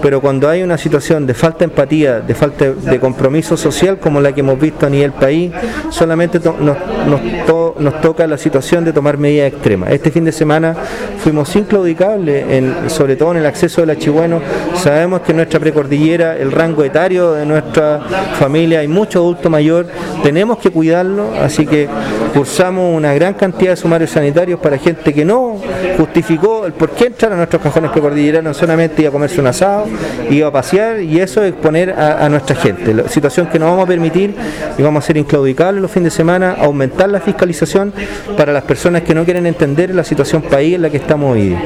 pero 0.00 0.20
cuando 0.20 0.48
hay 0.48 0.62
una 0.62 0.78
situación 0.78 1.26
de 1.26 1.34
falta 1.34 1.60
de 1.60 1.64
empatía, 1.64 2.20
de 2.20 2.34
falta 2.34 2.70
de 2.70 3.00
compromiso 3.00 3.56
social 3.56 3.98
como 3.98 4.20
la 4.20 4.32
que 4.32 4.40
hemos 4.40 4.60
visto 4.60 4.86
a 4.86 4.90
nivel 4.90 5.12
país, 5.12 5.50
solamente 5.90 6.38
nos, 6.38 8.00
toca 8.00 8.26
la 8.28 8.38
situación 8.38 8.84
de 8.84 8.92
tomar 8.92 9.18
medidas 9.18 9.52
extremas. 9.52 9.90
Este 9.90 10.12
fin 10.12 10.24
de 10.24 10.32
semana 10.32 10.74
fuimos 11.18 11.54
inclaudicables, 11.56 12.46
en, 12.48 12.90
sobre 12.90 13.16
todo 13.16 13.32
en 13.32 13.38
el 13.38 13.46
acceso 13.46 13.80
del 13.80 13.90
Achigüeno. 13.90 14.40
Sabemos 14.76 15.22
que 15.22 15.34
nuestra 15.34 15.58
precordillera, 15.58 16.36
el 16.36 16.52
rango 16.52 16.84
etario 16.84 17.32
de 17.32 17.44
nuestra 17.44 18.00
familia, 18.38 18.80
hay 18.80 18.88
mucho 18.88 19.18
adulto 19.18 19.50
mayor, 19.50 19.86
tenemos 20.22 20.58
que 20.58 20.70
cuidarlo, 20.70 21.32
así 21.42 21.66
que 21.66 21.88
cursamos 22.32 22.96
una 22.96 23.14
gran 23.14 23.34
cantidad 23.34 23.70
de 23.70 23.76
sumarios 23.76 24.10
sanitarios 24.10 24.58
para 24.60 24.78
gente 24.78 25.12
que 25.12 25.24
no 25.24 25.60
justificó 25.96 26.66
el 26.66 26.72
por 26.72 26.90
qué 26.90 27.06
entrar 27.06 27.32
a 27.32 27.36
nuestros 27.36 27.62
cajones 27.62 27.90
precordilleranos, 27.90 28.56
solamente 28.56 29.02
iba 29.02 29.08
a 29.08 29.12
comerse 29.12 29.40
un 29.40 29.46
asado, 29.46 29.86
iba 30.30 30.48
a 30.48 30.52
pasear 30.52 31.00
y 31.00 31.20
eso 31.20 31.42
es 31.42 31.52
exponer 31.52 31.90
a, 31.90 32.28
nuestra 32.28 32.56
gente. 32.56 32.94
La 32.94 33.08
situación 33.08 33.46
que 33.46 33.58
no 33.58 33.66
vamos 33.66 33.84
a 33.84 33.88
permitir 33.88 34.34
y 34.76 34.82
vamos 34.82 35.04
a 35.04 35.06
ser 35.06 35.16
inclaudicables 35.16 35.80
los 35.80 35.90
fines 35.90 36.12
de 36.12 36.16
semana, 36.16 36.56
aumentar 36.58 37.08
la 37.08 37.20
fiscalización 37.20 37.92
para 38.36 38.52
las 38.52 38.64
personas 38.64 39.02
que 39.02 39.14
no 39.14 39.24
quieren 39.24 39.46
entender 39.46 39.94
la 39.94 40.04
situación 40.04 40.42
país 40.42 40.74
en 40.74 40.82
la 40.82 40.90
que 40.90 40.96
estamos 40.96 41.32
hoy. 41.32 41.56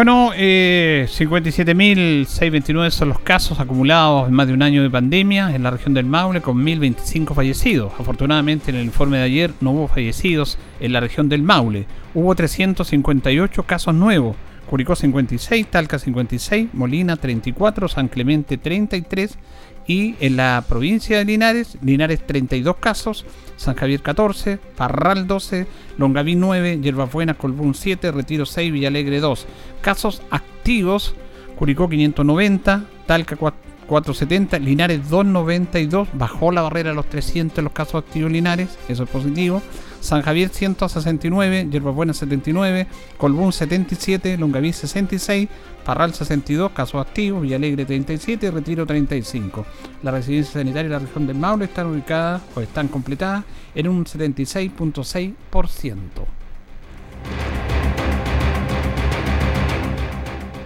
Bueno, 0.00 0.30
eh, 0.34 1.06
57.629 1.10 2.88
son 2.88 3.10
los 3.10 3.20
casos 3.20 3.60
acumulados 3.60 4.28
en 4.28 4.34
más 4.34 4.46
de 4.46 4.54
un 4.54 4.62
año 4.62 4.82
de 4.82 4.88
pandemia 4.88 5.54
en 5.54 5.62
la 5.62 5.70
región 5.70 5.92
del 5.92 6.06
Maule, 6.06 6.40
con 6.40 6.56
1.025 6.64 7.34
fallecidos. 7.34 7.92
Afortunadamente, 7.98 8.70
en 8.70 8.78
el 8.78 8.86
informe 8.86 9.18
de 9.18 9.24
ayer 9.24 9.50
no 9.60 9.72
hubo 9.72 9.88
fallecidos 9.88 10.56
en 10.80 10.94
la 10.94 11.00
región 11.00 11.28
del 11.28 11.42
Maule. 11.42 11.84
Hubo 12.14 12.34
358 12.34 13.62
casos 13.64 13.94
nuevos. 13.94 14.36
Curicó 14.70 14.96
56, 14.96 15.66
Talca 15.66 15.98
56, 15.98 16.68
Molina 16.72 17.16
34, 17.16 17.86
San 17.88 18.08
Clemente 18.08 18.56
33 18.56 19.36
y 19.90 20.14
en 20.20 20.36
la 20.36 20.64
provincia 20.68 21.18
de 21.18 21.24
Linares, 21.24 21.76
Linares 21.82 22.24
32 22.24 22.76
casos, 22.76 23.24
San 23.56 23.74
Javier 23.74 24.00
14, 24.00 24.60
Parral 24.76 25.26
12, 25.26 25.66
Longaví 25.98 26.36
9, 26.36 26.78
Yerbabuena, 26.80 27.34
Colbún 27.34 27.74
7, 27.74 28.12
Retiro 28.12 28.46
6, 28.46 28.72
Villalegre 28.72 29.18
2. 29.18 29.46
Casos 29.80 30.22
activos, 30.30 31.16
Curicó 31.58 31.88
590, 31.88 32.84
Talca 33.08 33.34
470, 33.34 34.60
Linares 34.60 35.10
292, 35.10 36.06
bajó 36.12 36.52
la 36.52 36.62
barrera 36.62 36.92
a 36.92 36.94
los 36.94 37.10
300 37.10 37.64
los 37.64 37.72
casos 37.72 38.04
activos 38.04 38.30
Linares, 38.30 38.78
eso 38.88 39.02
es 39.02 39.10
positivo. 39.10 39.60
San 40.00 40.22
Javier 40.22 40.48
169, 40.48 41.68
Buena 41.80 42.14
79, 42.14 42.86
Colbún 43.16 43.52
77, 43.52 44.38
Longaví 44.38 44.72
66, 44.72 45.48
Parral 45.84 46.14
62, 46.14 46.72
casos 46.72 47.00
activos, 47.00 47.42
Villalegre 47.42 47.84
37 47.84 48.50
Retiro 48.50 48.86
35. 48.86 49.64
La 50.02 50.10
residencia 50.10 50.54
sanitaria 50.54 50.84
de 50.84 50.90
la 50.90 50.98
región 50.98 51.26
del 51.26 51.36
Maule 51.36 51.66
están 51.66 51.86
ubicadas 51.86 52.42
o 52.54 52.60
están 52.60 52.88
completadas 52.88 53.44
en 53.74 53.88
un 53.88 54.04
76.6%. 54.04 56.39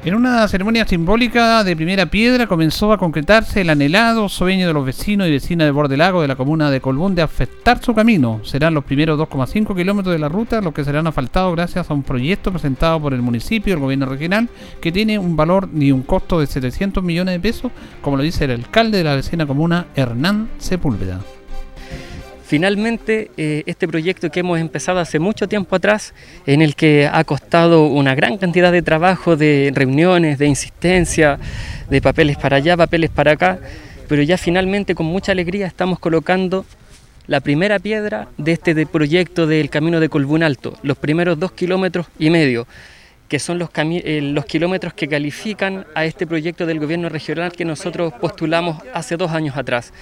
En 0.04 0.14
una 0.14 0.46
ceremonia 0.48 0.86
simbólica 0.86 1.64
de 1.64 1.74
primera 1.74 2.04
piedra 2.04 2.46
comenzó 2.46 2.92
a 2.92 2.98
concretarse 2.98 3.62
el 3.62 3.70
anhelado 3.70 4.28
sueño 4.28 4.66
de 4.66 4.74
los 4.74 4.84
vecinos 4.84 5.26
y 5.26 5.30
vecinas 5.30 5.66
de 5.66 5.70
Bordelago 5.70 6.20
de 6.20 6.28
la 6.28 6.36
comuna 6.36 6.70
de 6.70 6.82
Colbún 6.82 7.14
de 7.14 7.22
afectar 7.22 7.82
su 7.82 7.94
camino. 7.94 8.40
Serán 8.44 8.74
los 8.74 8.84
primeros 8.84 9.18
2,5 9.18 9.74
kilómetros 9.74 10.12
de 10.12 10.18
la 10.18 10.28
ruta 10.28 10.60
los 10.60 10.74
que 10.74 10.84
serán 10.84 11.06
asfaltados 11.06 11.54
gracias 11.54 11.90
a 11.90 11.94
un 11.94 12.02
proyecto 12.02 12.50
presentado 12.50 13.00
por 13.00 13.14
el 13.14 13.22
municipio 13.22 13.72
y 13.72 13.76
el 13.76 13.80
gobierno 13.80 14.04
regional 14.04 14.50
que 14.82 14.92
tiene 14.92 15.18
un 15.18 15.36
valor 15.36 15.70
ni 15.72 15.90
un 15.90 16.02
costo 16.02 16.38
de 16.38 16.48
700 16.48 17.02
millones 17.02 17.32
de 17.32 17.40
pesos, 17.40 17.72
como 18.02 18.18
lo 18.18 18.22
dice 18.22 18.44
el 18.44 18.50
alcalde 18.50 18.98
de 18.98 19.04
la 19.04 19.14
vecina 19.14 19.46
comuna 19.46 19.86
Hernán 19.96 20.50
Sepúlveda. 20.58 21.20
Finalmente, 22.46 23.30
eh, 23.38 23.62
este 23.64 23.88
proyecto 23.88 24.30
que 24.30 24.40
hemos 24.40 24.60
empezado 24.60 25.00
hace 25.00 25.18
mucho 25.18 25.48
tiempo 25.48 25.76
atrás, 25.76 26.12
en 26.46 26.60
el 26.60 26.74
que 26.76 27.08
ha 27.10 27.24
costado 27.24 27.86
una 27.86 28.14
gran 28.14 28.36
cantidad 28.36 28.70
de 28.70 28.82
trabajo, 28.82 29.34
de 29.34 29.72
reuniones, 29.74 30.38
de 30.38 30.46
insistencia, 30.46 31.38
de 31.88 32.02
papeles 32.02 32.36
para 32.36 32.58
allá, 32.58 32.76
papeles 32.76 33.08
para 33.08 33.32
acá, 33.32 33.58
pero 34.08 34.22
ya 34.22 34.36
finalmente 34.36 34.94
con 34.94 35.06
mucha 35.06 35.32
alegría 35.32 35.66
estamos 35.66 35.98
colocando 35.98 36.66
la 37.26 37.40
primera 37.40 37.78
piedra 37.78 38.28
de 38.36 38.52
este 38.52 38.86
proyecto 38.86 39.46
del 39.46 39.70
Camino 39.70 39.98
de 39.98 40.10
Colbún 40.10 40.42
Alto, 40.42 40.74
los 40.82 40.98
primeros 40.98 41.38
dos 41.38 41.52
kilómetros 41.52 42.08
y 42.18 42.28
medio 42.28 42.66
que 43.28 43.38
son 43.38 43.58
eh, 43.60 44.20
los 44.22 44.44
kilómetros 44.44 44.92
que 44.92 45.08
califican 45.08 45.86
a 45.94 46.04
este 46.04 46.26
proyecto 46.26 46.66
del 46.66 46.78
gobierno 46.78 47.08
regional 47.08 47.52
que 47.52 47.64
nosotros 47.64 48.12
postulamos 48.20 48.82
hace 48.92 49.16
dos 49.16 49.32
años 49.32 49.56
atrás. 49.56 49.92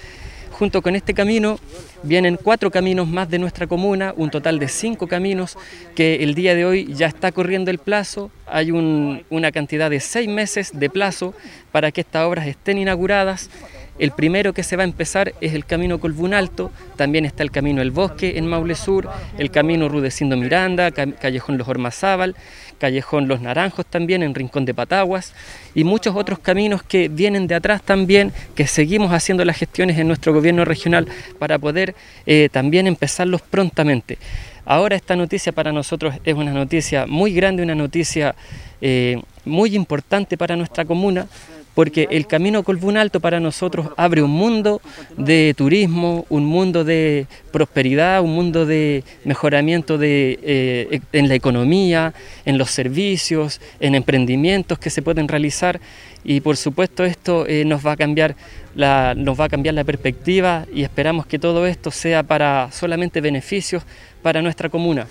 Junto 0.62 0.80
con 0.80 0.94
este 0.94 1.12
camino 1.12 1.58
vienen 2.04 2.38
cuatro 2.40 2.70
caminos 2.70 3.08
más 3.08 3.28
de 3.28 3.40
nuestra 3.40 3.66
comuna, 3.66 4.14
un 4.16 4.30
total 4.30 4.60
de 4.60 4.68
cinco 4.68 5.08
caminos 5.08 5.58
que 5.96 6.22
el 6.22 6.36
día 6.36 6.54
de 6.54 6.64
hoy 6.64 6.94
ya 6.94 7.08
está 7.08 7.32
corriendo 7.32 7.72
el 7.72 7.78
plazo. 7.78 8.30
Hay 8.46 8.70
una 8.70 9.50
cantidad 9.50 9.90
de 9.90 9.98
seis 9.98 10.28
meses 10.28 10.70
de 10.72 10.88
plazo 10.88 11.34
para 11.72 11.90
que 11.90 12.02
estas 12.02 12.26
obras 12.26 12.46
estén 12.46 12.78
inauguradas. 12.78 13.50
El 13.98 14.12
primero 14.12 14.52
que 14.52 14.62
se 14.62 14.76
va 14.76 14.84
a 14.84 14.86
empezar 14.86 15.34
es 15.40 15.52
el 15.52 15.64
camino 15.64 15.98
Colbún 15.98 16.32
Alto, 16.32 16.70
también 16.94 17.24
está 17.24 17.42
el 17.42 17.50
camino 17.50 17.82
El 17.82 17.90
Bosque 17.90 18.38
en 18.38 18.46
Maule 18.46 18.76
Sur, 18.76 19.08
el 19.38 19.50
camino 19.50 19.88
Rudecindo 19.88 20.36
Miranda, 20.36 20.92
Callejón 20.92 21.58
Los 21.58 21.68
Hormazábal, 21.68 22.36
Callejón 22.82 23.28
Los 23.28 23.40
Naranjos 23.40 23.86
también 23.86 24.24
en 24.24 24.34
Rincón 24.34 24.64
de 24.64 24.74
Pataguas 24.74 25.34
y 25.72 25.84
muchos 25.84 26.16
otros 26.16 26.40
caminos 26.40 26.82
que 26.82 27.06
vienen 27.06 27.46
de 27.46 27.54
atrás 27.54 27.80
también, 27.80 28.32
que 28.56 28.66
seguimos 28.66 29.12
haciendo 29.12 29.44
las 29.44 29.56
gestiones 29.56 29.96
en 29.98 30.08
nuestro 30.08 30.34
gobierno 30.34 30.64
regional 30.64 31.06
para 31.38 31.60
poder 31.60 31.94
eh, 32.26 32.48
también 32.50 32.88
empezarlos 32.88 33.40
prontamente. 33.40 34.18
Ahora 34.64 34.96
esta 34.96 35.14
noticia 35.14 35.52
para 35.52 35.70
nosotros 35.70 36.16
es 36.24 36.34
una 36.34 36.52
noticia 36.52 37.06
muy 37.06 37.32
grande, 37.32 37.62
una 37.62 37.76
noticia 37.76 38.34
eh, 38.80 39.22
muy 39.44 39.76
importante 39.76 40.36
para 40.36 40.56
nuestra 40.56 40.84
comuna, 40.84 41.28
porque 41.74 42.08
el 42.10 42.26
camino 42.26 42.62
Colbún 42.62 42.96
Alto 42.96 43.20
para 43.20 43.40
nosotros 43.40 43.88
abre 43.96 44.22
un 44.22 44.30
mundo 44.30 44.80
de 45.16 45.54
turismo, 45.56 46.26
un 46.28 46.44
mundo 46.44 46.84
de 46.84 47.26
prosperidad, 47.50 48.22
un 48.22 48.34
mundo 48.34 48.66
de 48.66 49.04
mejoramiento 49.24 49.98
de, 49.98 50.38
eh, 50.42 51.00
en 51.12 51.28
la 51.28 51.34
economía, 51.34 52.14
en 52.44 52.58
los 52.58 52.70
servicios, 52.70 53.60
en 53.80 53.94
emprendimientos 53.94 54.78
que 54.78 54.90
se 54.90 55.02
pueden 55.02 55.28
realizar 55.28 55.80
y 56.24 56.40
por 56.40 56.56
supuesto 56.56 57.04
esto 57.04 57.46
eh, 57.46 57.64
nos, 57.64 57.84
va 57.84 57.92
a 57.92 57.96
cambiar 57.96 58.36
la, 58.74 59.14
nos 59.16 59.38
va 59.38 59.46
a 59.46 59.48
cambiar 59.48 59.74
la 59.74 59.84
perspectiva 59.84 60.66
y 60.72 60.82
esperamos 60.82 61.26
que 61.26 61.38
todo 61.38 61.66
esto 61.66 61.90
sea 61.90 62.22
para 62.22 62.70
solamente 62.70 63.20
beneficios 63.20 63.82
para 64.22 64.40
nuestra 64.40 64.68
comuna. 64.68 65.06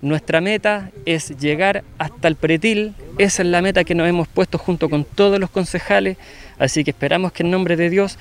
Nuestra 0.00 0.40
meta 0.40 0.90
es 1.06 1.36
llegar 1.38 1.82
hasta 1.98 2.28
el 2.28 2.36
pretil, 2.36 2.94
esa 3.18 3.42
es 3.42 3.48
la 3.48 3.62
meta 3.62 3.82
que 3.82 3.96
nos 3.96 4.08
hemos 4.08 4.28
puesto 4.28 4.56
junto 4.56 4.88
con 4.88 5.04
todos 5.04 5.40
los 5.40 5.50
concejales, 5.50 6.16
así 6.58 6.84
que 6.84 6.90
esperamos 6.90 7.32
que 7.32 7.42
en 7.42 7.50
nombre 7.50 7.76
de 7.76 7.90
Dios 7.90 8.18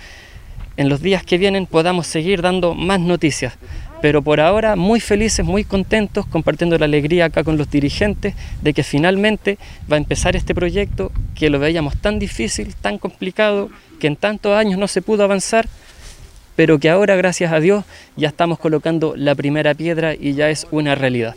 en 0.78 0.90
los 0.90 1.02
días 1.02 1.24
que 1.24 1.38
vienen 1.38 1.66
podamos 1.66 2.08
seguir 2.08 2.42
dando 2.42 2.74
más 2.74 3.00
noticias. 3.00 3.54
Pero 4.02 4.22
por 4.22 4.40
ahora 4.40 4.76
muy 4.76 5.00
felices, 5.00 5.44
muy 5.44 5.64
contentos, 5.64 6.28
compartiendo 6.28 6.78
la 6.78 6.86
alegría 6.86 7.26
acá 7.26 7.44
con 7.44 7.58
los 7.58 7.70
dirigentes 7.70 8.36
de 8.62 8.74
que 8.74 8.84
finalmente 8.84 9.58
va 9.92 9.96
a 9.96 10.00
empezar 10.00 10.36
este 10.36 10.54
proyecto 10.54 11.12
que 11.36 11.50
lo 11.50 11.58
veíamos 11.60 11.98
tan 11.98 12.20
difícil, 12.20 12.76
tan 12.76 13.00
complicado, 13.00 13.70
que 14.00 14.08
en 14.08 14.16
tantos 14.16 14.56
años 14.56 14.80
no 14.80 14.88
se 14.88 15.02
pudo 15.02 15.24
avanzar, 15.24 15.68
pero 16.56 16.80
que 16.80 16.92
ahora 16.92 17.16
gracias 17.16 17.52
a 17.52 17.60
Dios 17.60 17.86
ya 18.16 18.28
estamos 18.28 18.60
colocando 18.60 19.16
la 19.16 19.34
primera 19.34 19.74
piedra 19.74 20.14
y 20.14 20.34
ya 20.34 20.52
es 20.52 20.68
una 20.70 20.94
realidad. 20.94 21.36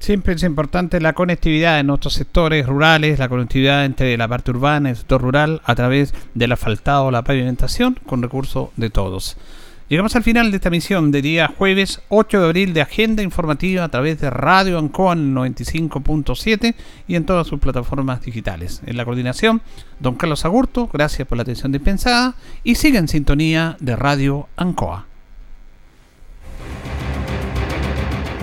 Siempre 0.00 0.32
es 0.32 0.42
importante 0.44 0.98
la 0.98 1.12
conectividad 1.12 1.78
en 1.78 1.88
nuestros 1.88 2.14
sectores 2.14 2.66
rurales, 2.66 3.18
la 3.18 3.28
conectividad 3.28 3.84
entre 3.84 4.16
la 4.16 4.26
parte 4.26 4.50
urbana 4.50 4.88
y 4.88 4.92
el 4.92 4.96
sector 4.96 5.20
rural 5.20 5.60
a 5.66 5.74
través 5.74 6.14
del 6.32 6.52
asfaltado 6.52 7.04
o 7.04 7.10
la 7.10 7.22
pavimentación 7.22 7.98
con 8.06 8.22
recursos 8.22 8.70
de 8.76 8.88
todos. 8.88 9.36
Llegamos 9.90 10.16
al 10.16 10.22
final 10.22 10.50
de 10.50 10.56
esta 10.56 10.70
misión 10.70 11.10
de 11.10 11.20
día 11.20 11.52
jueves 11.58 12.00
8 12.08 12.40
de 12.40 12.46
abril 12.46 12.72
de 12.72 12.80
Agenda 12.80 13.22
Informativa 13.22 13.84
a 13.84 13.90
través 13.90 14.18
de 14.20 14.30
Radio 14.30 14.78
Ancoa 14.78 15.14
95.7 15.14 16.74
y 17.06 17.16
en 17.16 17.26
todas 17.26 17.46
sus 17.46 17.60
plataformas 17.60 18.22
digitales. 18.22 18.80
En 18.86 18.96
la 18.96 19.04
coordinación, 19.04 19.60
don 19.98 20.14
Carlos 20.14 20.46
Agurto, 20.46 20.88
gracias 20.90 21.28
por 21.28 21.36
la 21.36 21.42
atención 21.42 21.72
dispensada 21.72 22.36
y 22.64 22.76
siga 22.76 22.98
en 22.98 23.08
sintonía 23.08 23.76
de 23.80 23.96
Radio 23.96 24.48
Ancoa. 24.56 25.09